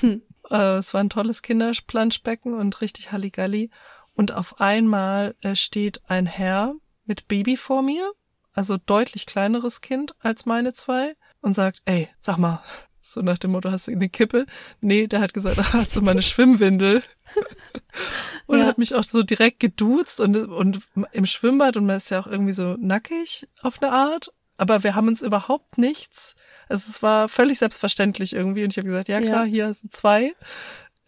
[0.00, 0.22] Hm.
[0.48, 3.68] Äh, es war ein tolles Kinderplanschbecken und richtig Halligalli.
[4.14, 8.10] Und auf einmal äh, steht ein Herr mit Baby vor mir
[8.52, 12.62] also deutlich kleineres Kind als meine zwei, und sagt, ey, sag mal,
[13.00, 14.46] so nach dem Motto, hast du eine Kippe?
[14.80, 17.02] Nee, der hat gesagt, hast du meine Schwimmwindel?
[18.46, 18.66] und ja.
[18.66, 20.80] hat mich auch so direkt geduzt und, und
[21.12, 24.32] im Schwimmbad und man ist ja auch irgendwie so nackig auf eine Art.
[24.56, 26.34] Aber wir haben uns überhaupt nichts.
[26.68, 28.62] Also es war völlig selbstverständlich irgendwie.
[28.62, 29.50] Und ich habe gesagt, ja klar, ja.
[29.50, 30.34] hier sind zwei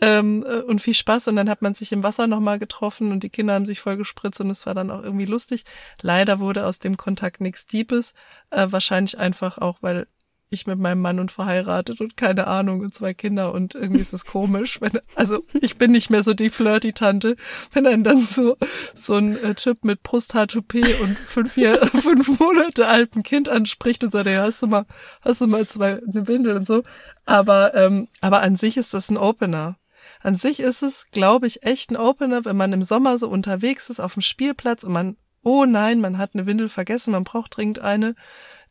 [0.03, 1.29] ähm, äh, und viel Spaß.
[1.29, 3.97] Und dann hat man sich im Wasser nochmal getroffen und die Kinder haben sich voll
[3.97, 5.65] gespritzt und es war dann auch irgendwie lustig.
[6.03, 8.13] Leider wurde aus dem Kontakt nichts Diebes.
[8.51, 10.07] Äh, wahrscheinlich einfach auch, weil
[10.53, 14.13] ich mit meinem Mann und verheiratet und keine Ahnung und zwei Kinder und irgendwie ist
[14.13, 17.37] es komisch, wenn, also ich bin nicht mehr so die flirty Tante,
[17.73, 18.59] wenn einen dann so,
[18.95, 24.13] so ein äh, Typ mit Brusthaartoupet und fünf, Jahr, fünf Monate alten Kind anspricht und
[24.13, 24.85] sagt, ja, hast du mal,
[25.23, 26.83] hast du mal zwei, eine Windel und so.
[27.25, 29.79] Aber, ähm, aber an sich ist das ein Opener.
[30.21, 33.91] An sich ist es, glaube ich, echt ein Opener, wenn man im Sommer so unterwegs
[33.91, 37.57] ist auf dem Spielplatz und man, oh nein, man hat eine Windel vergessen, man braucht
[37.57, 38.15] dringend eine,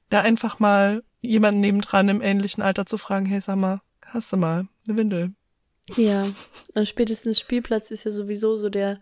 [0.10, 4.38] da einfach mal jemanden nebendran im ähnlichen Alter zu fragen, hey, sag mal, hast du
[4.38, 5.34] mal eine Windel?
[5.96, 6.28] Ja,
[6.74, 9.00] und spätestens Spielplatz ist ja sowieso so der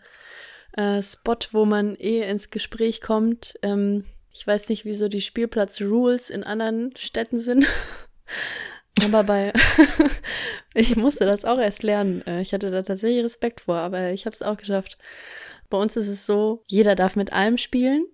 [0.73, 3.55] äh, Spot, wo man eh ins Gespräch kommt.
[3.61, 7.65] Ähm, ich weiß nicht, wieso die Spielplatz-Rules in anderen Städten sind.
[9.03, 9.53] aber bei,
[10.73, 12.25] ich musste das auch erst lernen.
[12.25, 14.97] Äh, ich hatte da tatsächlich Respekt vor, aber ich habe es auch geschafft.
[15.69, 18.05] Bei uns ist es so, jeder darf mit allem spielen.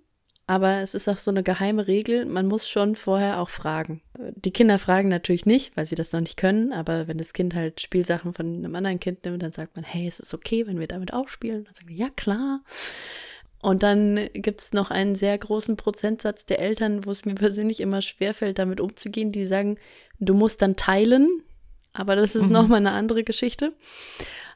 [0.48, 4.04] Aber es ist auch so eine geheime Regel, man muss schon vorher auch fragen.
[4.36, 7.56] Die Kinder fragen natürlich nicht, weil sie das noch nicht können, aber wenn das Kind
[7.56, 10.80] halt Spielsachen von einem anderen Kind nimmt, dann sagt man, hey, ist es okay, wenn
[10.80, 11.66] wir damit auch spielen?
[11.66, 12.62] Dann sagen wir, ja klar.
[13.64, 17.80] Und dann gibt es noch einen sehr großen Prozentsatz der Eltern, wo es mir persönlich
[17.80, 19.80] immer schwerfällt, damit umzugehen, die sagen,
[20.20, 21.42] du musst dann teilen,
[21.94, 22.54] aber das ist mhm.
[22.54, 23.74] nochmal eine andere Geschichte.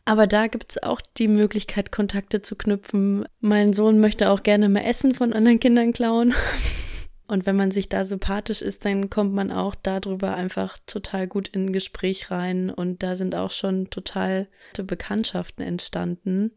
[0.05, 3.25] Aber da gibt es auch die Möglichkeit, Kontakte zu knüpfen.
[3.41, 6.33] Mein Sohn möchte auch gerne mehr Essen von anderen Kindern klauen.
[7.27, 11.47] Und wenn man sich da sympathisch ist, dann kommt man auch darüber einfach total gut
[11.49, 12.71] in ein Gespräch rein.
[12.71, 16.53] Und da sind auch schon total Bekanntschaften entstanden,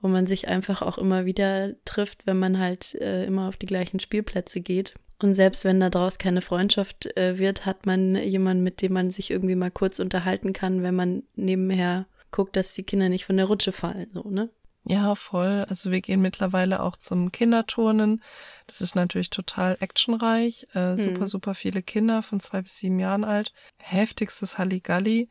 [0.00, 3.66] wo man sich einfach auch immer wieder trifft, wenn man halt äh, immer auf die
[3.66, 4.94] gleichen Spielplätze geht.
[5.22, 9.30] Und selbst wenn daraus keine Freundschaft äh, wird, hat man jemanden, mit dem man sich
[9.30, 13.46] irgendwie mal kurz unterhalten kann, wenn man nebenher guckt, dass die Kinder nicht von der
[13.46, 14.50] Rutsche fallen, so, ne?
[14.84, 15.64] Ja, voll.
[15.68, 18.20] Also wir gehen mittlerweile auch zum Kinderturnen.
[18.66, 20.66] Das ist natürlich total actionreich.
[20.72, 20.96] Äh, hm.
[20.96, 23.52] Super, super viele Kinder von zwei bis sieben Jahren alt.
[23.78, 25.28] Heftigstes Halligalli.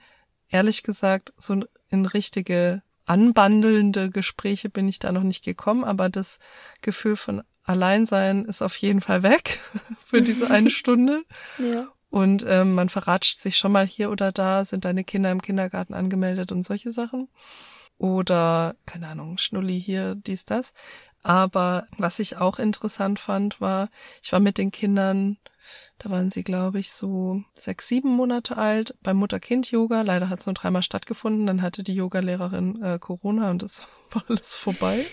[0.48, 6.40] Ehrlich gesagt, so in richtige anbandelnde Gespräche bin ich da noch nicht gekommen, aber das
[6.82, 9.60] Gefühl von Alleinsein ist auf jeden Fall weg
[10.06, 11.24] für diese eine Stunde.
[11.58, 11.88] Ja.
[12.10, 15.94] Und ähm, man verratscht sich schon mal hier oder da, sind deine Kinder im Kindergarten
[15.94, 17.30] angemeldet und solche Sachen.
[17.98, 20.74] Oder, keine Ahnung, Schnulli hier, dies, das.
[21.24, 23.90] Aber was ich auch interessant fand, war,
[24.24, 25.38] ich war mit den Kindern,
[26.00, 30.02] da waren sie, glaube ich, so sechs, sieben Monate alt, beim Mutter-Kind-Yoga.
[30.02, 31.46] Leider hat es nur dreimal stattgefunden.
[31.46, 35.06] Dann hatte die Yogalehrerin äh, Corona und es war alles vorbei.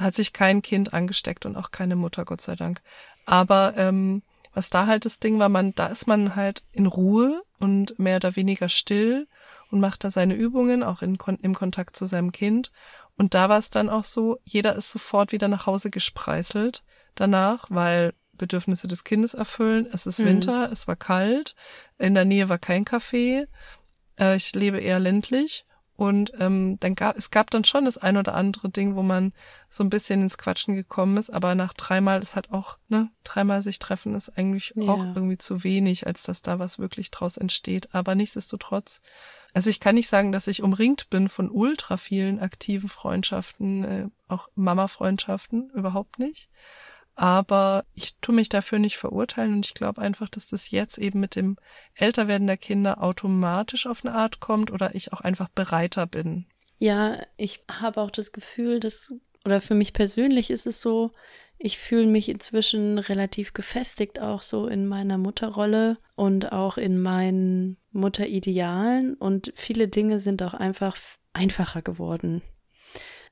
[0.00, 2.80] Hat sich kein Kind angesteckt und auch keine Mutter, Gott sei Dank.
[3.26, 7.42] Aber ähm, was da halt das Ding war, man, da ist man halt in Ruhe
[7.58, 9.28] und mehr oder weniger still
[9.70, 12.72] und macht da seine Übungen, auch in, im Kontakt zu seinem Kind.
[13.16, 16.82] Und da war es dann auch so, jeder ist sofort wieder nach Hause gespreißelt
[17.14, 19.86] danach, weil Bedürfnisse des Kindes erfüllen.
[19.92, 20.26] Es ist mhm.
[20.26, 21.54] Winter, es war kalt,
[21.98, 23.46] in der Nähe war kein Café.
[24.18, 25.64] Äh, ich lebe eher ländlich.
[26.00, 29.34] Und ähm, dann gab es gab dann schon das ein oder andere Ding, wo man
[29.68, 33.60] so ein bisschen ins Quatschen gekommen ist, aber nach dreimal ist halt auch, ne, dreimal
[33.60, 34.90] sich treffen ist eigentlich ja.
[34.90, 37.94] auch irgendwie zu wenig, als dass da was wirklich draus entsteht.
[37.94, 39.02] Aber nichtsdestotrotz,
[39.52, 44.08] also ich kann nicht sagen, dass ich umringt bin von ultra vielen aktiven Freundschaften, äh,
[44.26, 46.48] auch Mama-Freundschaften, überhaupt nicht.
[47.14, 51.20] Aber ich tue mich dafür nicht verurteilen und ich glaube einfach, dass das jetzt eben
[51.20, 51.56] mit dem
[51.94, 56.46] Älterwerden der Kinder automatisch auf eine Art kommt oder ich auch einfach bereiter bin.
[56.78, 59.12] Ja, ich habe auch das Gefühl, dass,
[59.44, 61.12] oder für mich persönlich ist es so,
[61.62, 67.76] ich fühle mich inzwischen relativ gefestigt auch so in meiner Mutterrolle und auch in meinen
[67.92, 70.96] Mutteridealen und viele Dinge sind auch einfach
[71.34, 72.40] einfacher geworden.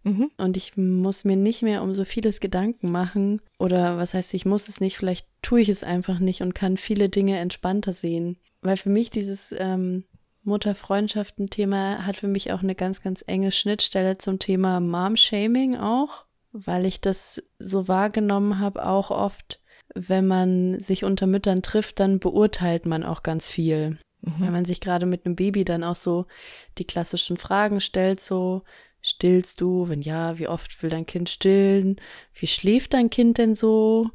[0.09, 0.31] Mhm.
[0.39, 3.41] Und ich muss mir nicht mehr um so vieles Gedanken machen.
[3.59, 6.77] Oder was heißt, ich muss es nicht, vielleicht tue ich es einfach nicht und kann
[6.77, 8.39] viele Dinge entspannter sehen.
[8.63, 10.05] Weil für mich dieses ähm,
[10.43, 16.87] Mutter-Freundschaften-Thema hat für mich auch eine ganz, ganz enge Schnittstelle zum Thema Mom-Shaming auch, weil
[16.87, 19.61] ich das so wahrgenommen habe, auch oft,
[19.95, 23.99] wenn man sich unter Müttern trifft, dann beurteilt man auch ganz viel.
[24.23, 24.35] Mhm.
[24.39, 26.27] Wenn man sich gerade mit einem Baby dann auch so
[26.79, 28.63] die klassischen Fragen stellt, so,
[29.01, 29.89] Stillst du?
[29.89, 31.97] Wenn ja, wie oft will dein Kind stillen?
[32.35, 34.11] Wie schläft dein Kind denn so?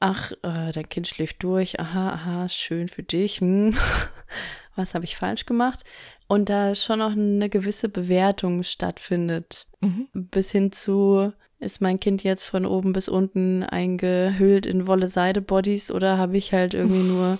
[0.00, 1.78] Ach, äh, dein Kind schläft durch.
[1.80, 3.40] Aha, aha, schön für dich.
[3.40, 3.76] Hm.
[4.76, 5.84] Was habe ich falsch gemacht?
[6.26, 9.68] Und da schon auch eine gewisse Bewertung stattfindet.
[9.80, 10.08] Mhm.
[10.12, 16.18] Bis hin zu, ist mein Kind jetzt von oben bis unten eingehüllt in Wolle-Seide-Bodies oder
[16.18, 17.38] habe ich halt irgendwie nur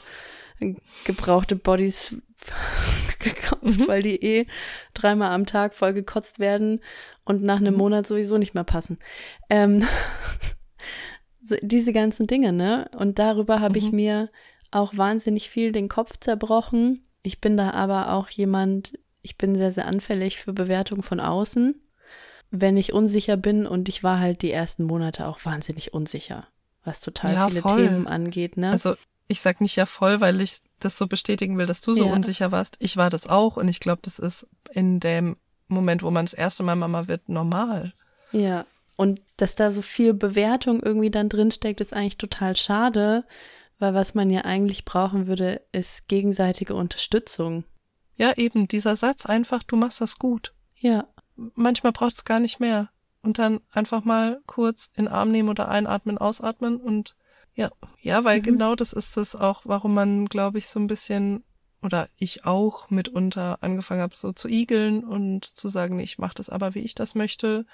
[1.04, 2.16] gebrauchte Bodies
[3.18, 3.88] gekauft, mhm.
[3.88, 4.46] weil die eh
[4.92, 6.80] dreimal am Tag voll gekotzt werden
[7.24, 7.78] und nach einem mhm.
[7.78, 8.98] Monat sowieso nicht mehr passen.
[9.48, 9.84] Ähm,
[11.62, 12.88] diese ganzen Dinge, ne?
[12.96, 13.86] Und darüber habe mhm.
[13.86, 14.30] ich mir
[14.70, 17.06] auch wahnsinnig viel den Kopf zerbrochen.
[17.22, 21.80] Ich bin da aber auch jemand, ich bin sehr, sehr anfällig für Bewertung von außen,
[22.50, 26.48] wenn ich unsicher bin und ich war halt die ersten Monate auch wahnsinnig unsicher,
[26.82, 27.88] was total ja, viele voll.
[27.88, 28.70] Themen angeht, ne?
[28.70, 32.06] Also ich sag nicht ja voll, weil ich das so bestätigen will, dass du so
[32.06, 32.12] ja.
[32.12, 32.76] unsicher warst.
[32.78, 35.36] Ich war das auch und ich glaube, das ist in dem
[35.68, 37.94] Moment, wo man das erste Mal Mama wird, normal.
[38.32, 38.66] Ja.
[38.96, 43.24] Und dass da so viel Bewertung irgendwie dann drinsteckt, ist eigentlich total schade,
[43.78, 47.64] Weil was man ja eigentlich brauchen würde, ist gegenseitige Unterstützung.
[48.16, 50.54] Ja, eben, dieser Satz einfach, du machst das gut.
[50.76, 51.08] Ja.
[51.34, 52.90] Manchmal braucht es gar nicht mehr.
[53.22, 57.16] Und dann einfach mal kurz in den Arm nehmen oder einatmen, ausatmen und
[57.54, 58.44] ja, ja, weil mhm.
[58.44, 61.44] genau das ist es auch, warum man, glaube ich, so ein bisschen
[61.82, 66.48] oder ich auch mitunter angefangen habe, so zu igeln und zu sagen, ich mache das
[66.48, 67.66] aber, wie ich das möchte.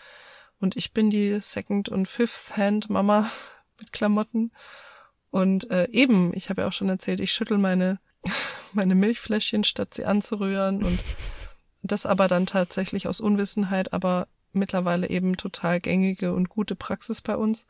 [0.59, 3.31] Und ich bin die Second- und Fifth-Hand-Mama
[3.79, 4.53] mit Klamotten.
[5.31, 8.01] Und äh, eben, ich habe ja auch schon erzählt, ich schüttel meine,
[8.73, 10.83] meine Milchfläschchen, statt sie anzurühren.
[10.83, 11.03] Und
[11.83, 17.37] das aber dann tatsächlich aus Unwissenheit, aber mittlerweile eben total gängige und gute Praxis bei
[17.37, 17.67] uns.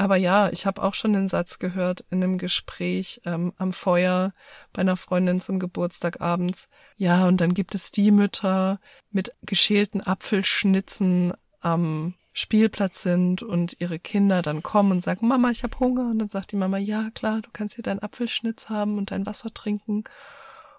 [0.00, 4.32] Aber ja, ich habe auch schon den Satz gehört in einem Gespräch ähm, am Feuer
[4.72, 6.70] bei einer Freundin zum Geburtstag abends.
[6.96, 13.98] Ja, und dann gibt es die Mütter mit geschälten Apfelschnitzen am Spielplatz sind und ihre
[13.98, 16.08] Kinder dann kommen und sagen, Mama, ich habe Hunger.
[16.10, 19.26] Und dann sagt die Mama, ja klar, du kannst hier deinen Apfelschnitz haben und dein
[19.26, 20.04] Wasser trinken.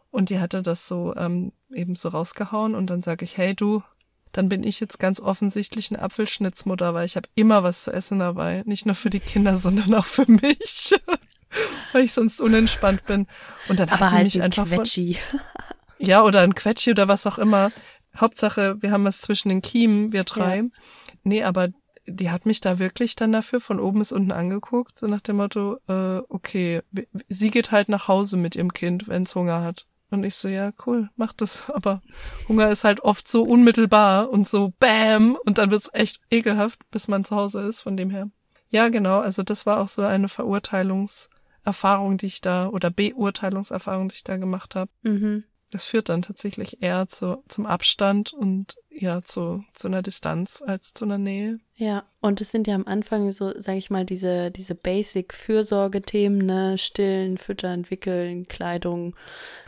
[0.09, 3.83] Und die hatte das so ähm, eben so rausgehauen und dann sage ich, hey du,
[4.31, 8.19] dann bin ich jetzt ganz offensichtlich eine Apfelschnitzmutter, weil ich habe immer was zu essen
[8.19, 8.63] dabei.
[8.65, 10.93] Nicht nur für die Kinder, sondern auch für mich.
[11.91, 13.27] weil ich sonst unentspannt bin.
[13.67, 15.17] Und dann Aber hat sie halt mich einfach Quetschi.
[15.29, 15.39] von.
[16.03, 17.71] Ja, oder ein Quetschi oder was auch immer.
[18.17, 20.57] Hauptsache, wir haben was zwischen den Kiemen, wir drei.
[20.57, 20.63] Ja.
[21.23, 21.69] Nee, aber
[22.07, 25.37] die hat mich da wirklich dann dafür von oben bis unten angeguckt, so nach dem
[25.37, 26.81] Motto, äh, okay,
[27.29, 29.85] sie geht halt nach Hause mit ihrem Kind, wenn's Hunger hat.
[30.11, 31.69] Und ich so, ja, cool, mach das.
[31.73, 32.01] Aber
[32.47, 37.07] Hunger ist halt oft so unmittelbar und so Bam und dann wird's echt ekelhaft, bis
[37.07, 38.29] man zu Hause ist, von dem her.
[38.69, 44.15] Ja, genau, also das war auch so eine Verurteilungserfahrung, die ich da, oder Beurteilungserfahrung, die
[44.15, 44.91] ich da gemacht habe.
[45.01, 50.63] Mhm das führt dann tatsächlich eher zu, zum Abstand und ja zu, zu einer Distanz
[50.65, 51.59] als zu einer Nähe.
[51.75, 56.77] Ja, und es sind ja am Anfang so, sage ich mal, diese, diese Basic-Fürsorge-Themen, ne?
[56.77, 59.15] Stillen, Füttern, Wickeln, Kleidung,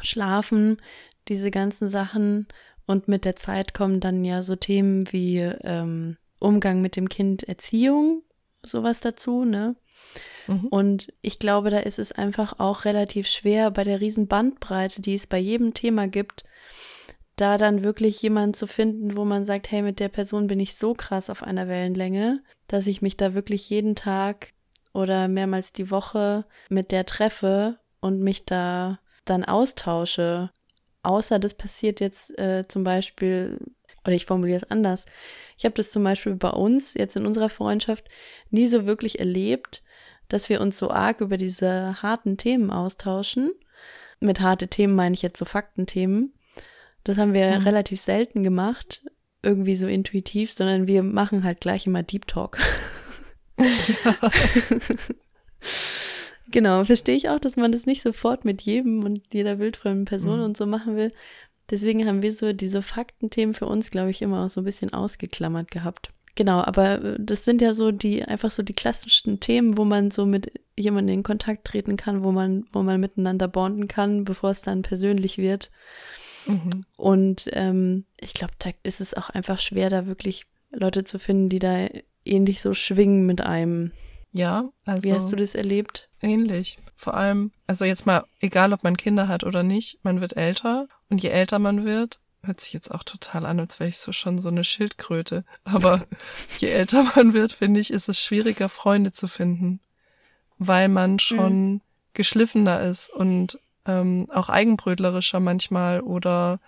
[0.01, 0.81] Schlafen,
[1.27, 2.47] diese ganzen Sachen.
[2.86, 7.43] Und mit der Zeit kommen dann ja so Themen wie ähm, Umgang mit dem Kind,
[7.43, 8.23] Erziehung,
[8.62, 9.75] sowas dazu, ne?
[10.47, 10.67] Mhm.
[10.67, 15.15] Und ich glaube, da ist es einfach auch relativ schwer bei der riesen Bandbreite, die
[15.15, 16.43] es bei jedem Thema gibt,
[17.36, 20.76] da dann wirklich jemanden zu finden, wo man sagt, hey, mit der Person bin ich
[20.76, 24.54] so krass auf einer Wellenlänge, dass ich mich da wirklich jeden Tag
[24.93, 30.52] oder mehrmals die Woche mit der treffe und mich da dann austausche.
[31.02, 33.60] Außer das passiert jetzt äh, zum Beispiel,
[34.04, 35.06] oder ich formuliere es anders.
[35.58, 38.08] Ich habe das zum Beispiel bei uns jetzt in unserer Freundschaft
[38.52, 39.84] nie so wirklich erlebt,
[40.30, 43.52] dass wir uns so arg über diese harten Themen austauschen.
[44.19, 46.34] Mit harte Themen meine ich jetzt so Faktenthemen.
[47.03, 47.65] Das haben wir mhm.
[47.65, 49.03] relativ selten gemacht,
[49.41, 52.57] irgendwie so intuitiv, sondern wir machen halt gleich immer Deep Talk.
[53.57, 54.31] Ja.
[56.51, 60.39] genau, verstehe ich auch, dass man das nicht sofort mit jedem und jeder wildfremden Person
[60.39, 60.45] mhm.
[60.45, 61.11] und so machen will.
[61.69, 64.93] Deswegen haben wir so diese Faktenthemen für uns, glaube ich, immer auch so ein bisschen
[64.93, 66.11] ausgeklammert gehabt.
[66.35, 70.11] Genau, aber äh, das sind ja so die, einfach so die klassischen Themen, wo man
[70.11, 74.51] so mit jemandem in Kontakt treten kann, wo man, wo man miteinander bonden kann, bevor
[74.51, 75.69] es dann persönlich wird.
[76.45, 76.86] Mhm.
[76.97, 81.49] Und ähm, ich glaube, da ist es auch einfach schwer, da wirklich Leute zu finden,
[81.49, 81.88] die da
[82.25, 83.91] ähnlich so schwingen mit einem.
[84.32, 85.08] Ja, also.
[85.08, 86.10] Wie hast du das erlebt?
[86.21, 86.79] Ähnlich.
[86.95, 90.88] Vor allem, also jetzt mal, egal ob man Kinder hat oder nicht, man wird älter
[91.10, 94.12] und je älter man wird, hört sich jetzt auch total an, als wäre ich so
[94.12, 95.43] schon so eine Schildkröte.
[95.63, 96.06] Aber
[96.60, 99.79] je älter man wird, finde ich, ist es schwieriger, Freunde zu finden,
[100.58, 101.82] weil man schon mhm.
[102.13, 106.60] geschliffener ist und ähm, auch eigenbrötlerischer manchmal oder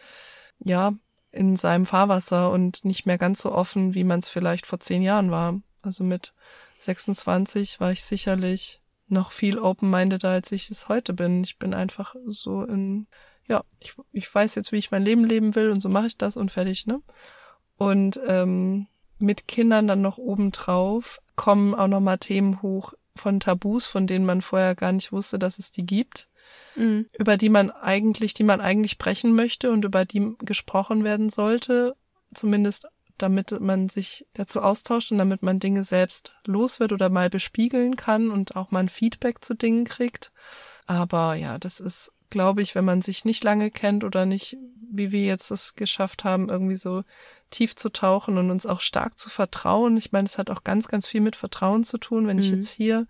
[0.59, 0.93] ja,
[1.31, 5.01] in seinem Fahrwasser und nicht mehr ganz so offen, wie man es vielleicht vor zehn
[5.01, 5.59] Jahren war.
[5.81, 6.33] Also mit
[6.79, 11.43] 26 war ich sicherlich noch viel open-mindeder, als ich es heute bin.
[11.43, 13.07] Ich bin einfach so in
[13.47, 16.17] ja, ich, ich weiß jetzt, wie ich mein Leben leben will und so mache ich
[16.17, 17.01] das und fertig, ne?
[17.77, 24.07] Und ähm, mit Kindern dann noch obendrauf kommen auch nochmal Themen hoch von Tabus, von
[24.07, 26.27] denen man vorher gar nicht wusste, dass es die gibt,
[26.75, 27.07] mhm.
[27.17, 31.95] über die man eigentlich, die man eigentlich brechen möchte und über die gesprochen werden sollte,
[32.33, 32.87] zumindest
[33.17, 37.95] damit man sich dazu austauscht und damit man Dinge selbst los wird oder mal bespiegeln
[37.95, 40.31] kann und auch mal ein Feedback zu Dingen kriegt.
[40.85, 44.57] Aber ja, das ist glaube ich, wenn man sich nicht lange kennt oder nicht,
[44.91, 47.03] wie wir jetzt es geschafft haben, irgendwie so
[47.49, 49.97] tief zu tauchen und uns auch stark zu vertrauen.
[49.97, 52.27] Ich meine, es hat auch ganz, ganz viel mit Vertrauen zu tun.
[52.27, 52.43] Wenn mhm.
[52.43, 53.07] ich jetzt hier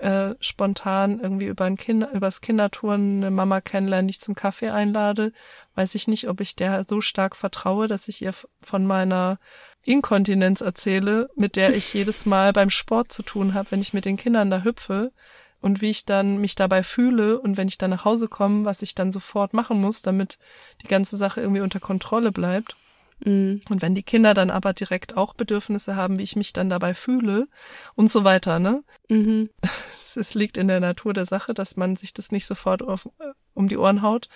[0.00, 4.70] äh, spontan irgendwie über ein Kinder, übers Kindertouren eine Mama kennenlerne, die ich zum Kaffee
[4.70, 5.32] einlade,
[5.74, 9.38] weiß ich nicht, ob ich der so stark vertraue, dass ich ihr von meiner
[9.84, 14.04] Inkontinenz erzähle, mit der ich jedes Mal beim Sport zu tun habe, wenn ich mit
[14.04, 15.12] den Kindern da hüpfe
[15.60, 18.82] und wie ich dann mich dabei fühle und wenn ich dann nach Hause komme, was
[18.82, 20.38] ich dann sofort machen muss, damit
[20.82, 22.76] die ganze Sache irgendwie unter Kontrolle bleibt.
[23.24, 23.60] Mhm.
[23.68, 26.94] Und wenn die Kinder dann aber direkt auch Bedürfnisse haben, wie ich mich dann dabei
[26.94, 27.48] fühle
[27.94, 28.82] und so weiter, ne?
[29.08, 29.50] Mhm.
[30.12, 33.32] Es, liegt in der Natur der Sache, dass man sich das nicht sofort auf, äh,
[33.54, 34.28] um die Ohren haut.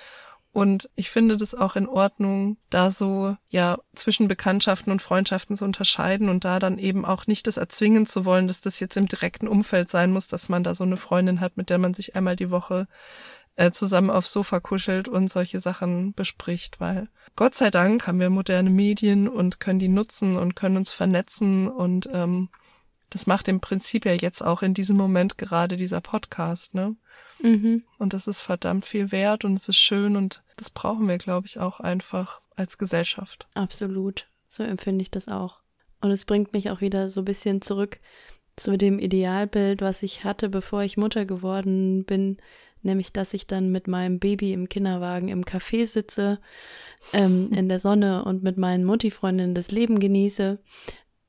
[0.53, 5.65] Und ich finde das auch in Ordnung, da so, ja, zwischen Bekanntschaften und Freundschaften zu
[5.65, 9.09] unterscheiden und da dann eben auch nicht das erzwingen zu wollen, dass das jetzt im
[9.09, 12.15] direkten Umfeld sein muss, dass man da so eine Freundin hat, mit der man sich
[12.15, 12.87] einmal die Woche
[13.57, 18.31] äh, zusammen aufs Sofa kuschelt und solche Sachen bespricht, weil Gott sei Dank haben wir
[18.31, 22.49] moderne Medien und können die nutzen und können uns vernetzen und ähm,
[23.11, 26.97] das macht im Prinzip ja jetzt auch in diesem Moment gerade dieser Podcast, ne?
[27.41, 27.85] Mhm.
[27.99, 31.47] Und das ist verdammt viel wert und es ist schön und das brauchen wir, glaube
[31.47, 33.47] ich, auch einfach als Gesellschaft.
[33.55, 34.27] Absolut.
[34.49, 35.61] So empfinde ich das auch.
[36.01, 38.01] Und es bringt mich auch wieder so ein bisschen zurück
[38.57, 42.39] zu dem Idealbild, was ich hatte, bevor ich Mutter geworden bin,
[42.85, 46.41] nämlich dass ich dann mit meinem Baby im Kinderwagen im Café sitze,
[47.13, 50.59] ähm, in der Sonne und mit meinen Mutti-Freundinnen das Leben genieße.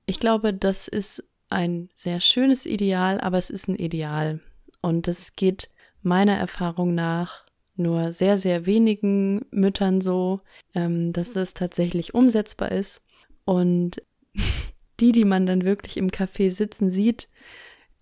[0.05, 4.39] Ich glaube, das ist ein sehr schönes Ideal, aber es ist ein Ideal.
[4.81, 5.69] Und es geht
[6.01, 7.45] meiner Erfahrung nach
[7.75, 10.41] nur sehr, sehr wenigen Müttern so,
[10.73, 13.01] ähm, dass das tatsächlich umsetzbar ist.
[13.43, 14.01] Und
[14.99, 17.27] die, die man dann wirklich im Café sitzen sieht,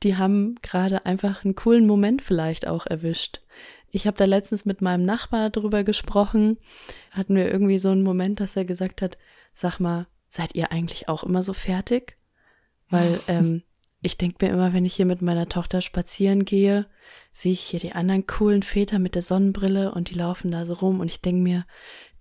[0.04, 3.41] die haben gerade einfach einen coolen Moment vielleicht auch erwischt.
[3.89, 6.58] Ich habe da letztens mit meinem Nachbar drüber gesprochen,
[7.12, 9.18] hatten wir irgendwie so einen Moment, dass er gesagt hat,
[9.54, 12.18] sag mal, seid ihr eigentlich auch immer so fertig?
[12.89, 13.64] Weil ähm,
[14.01, 16.88] ich denke mir immer, wenn ich hier mit meiner Tochter spazieren gehe,
[17.32, 20.74] sehe ich hier die anderen coolen Väter mit der Sonnenbrille und die laufen da so
[20.74, 21.66] rum und ich denke mir,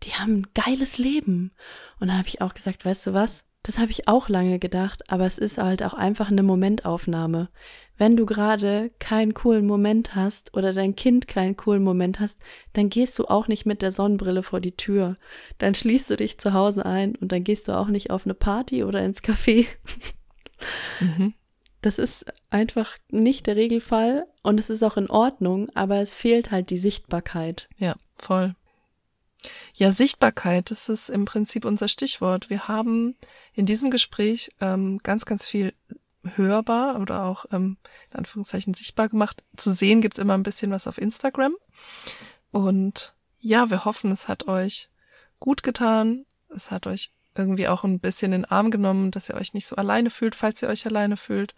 [0.03, 1.53] die haben ein geiles Leben.
[2.01, 3.45] Und da habe ich auch gesagt, weißt du was?
[3.65, 7.49] Das habe ich auch lange gedacht, aber es ist halt auch einfach eine Momentaufnahme.
[7.97, 12.41] Wenn du gerade keinen coolen Moment hast oder dein Kind keinen coolen Moment hast,
[12.73, 15.17] dann gehst du auch nicht mit der Sonnenbrille vor die Tür.
[15.59, 18.35] Dann schließt du dich zu Hause ein und dann gehst du auch nicht auf eine
[18.35, 19.67] Party oder ins Café.
[21.01, 21.35] Mhm.
[21.83, 26.51] Das ist einfach nicht der Regelfall und es ist auch in Ordnung, aber es fehlt
[26.51, 27.69] halt die Sichtbarkeit.
[27.77, 28.55] Ja, voll.
[29.75, 32.51] Ja, Sichtbarkeit, das ist im Prinzip unser Stichwort.
[32.51, 33.17] Wir haben
[33.55, 35.73] in diesem Gespräch ähm, ganz, ganz viel
[36.37, 37.77] hörbar oder auch ähm,
[38.11, 39.43] in Anführungszeichen sichtbar gemacht.
[39.57, 41.55] Zu sehen gibt's immer ein bisschen was auf Instagram.
[42.51, 44.89] Und ja, wir hoffen, es hat euch
[45.41, 46.27] gut getan.
[46.55, 49.67] Es hat euch irgendwie auch ein bisschen in den Arm genommen, dass ihr euch nicht
[49.67, 51.55] so alleine fühlt, falls ihr euch alleine fühlt.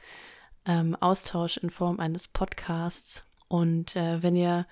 [0.66, 3.24] ähm, Austausch in Form eines Podcasts.
[3.48, 4.66] Und äh, wenn ihr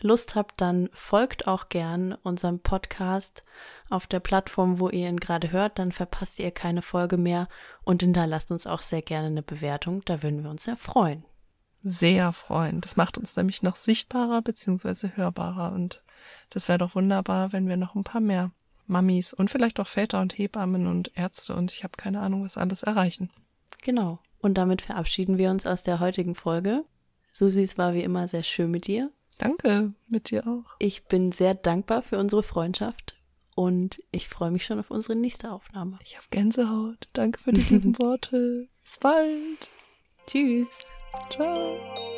[0.00, 3.44] Lust habt, dann folgt auch gern unserem Podcast
[3.88, 7.48] auf der Plattform, wo ihr ihn gerade hört, dann verpasst ihr keine Folge mehr
[7.82, 11.24] und hinterlasst uns auch sehr gerne eine Bewertung, da würden wir uns sehr freuen.
[11.82, 12.80] Sehr freuen.
[12.80, 15.10] Das macht uns nämlich noch sichtbarer bzw.
[15.14, 16.02] hörbarer und
[16.50, 18.50] das wäre doch wunderbar, wenn wir noch ein paar mehr
[18.86, 22.56] Mamis und vielleicht auch Väter und Hebammen und Ärzte und ich habe keine Ahnung, was
[22.56, 23.30] alles erreichen.
[23.82, 24.18] Genau.
[24.40, 26.84] Und damit verabschieden wir uns aus der heutigen Folge.
[27.32, 29.10] Susi, es war wie immer sehr schön mit dir.
[29.38, 30.76] Danke, mit dir auch.
[30.78, 33.15] Ich bin sehr dankbar für unsere Freundschaft
[33.56, 35.98] und ich freue mich schon auf unsere nächste Aufnahme.
[36.02, 37.08] Ich habe Gänsehaut.
[37.14, 38.68] Danke für die lieben Worte.
[38.84, 39.70] Bis bald.
[40.26, 40.68] Tschüss.
[41.30, 42.15] Ciao.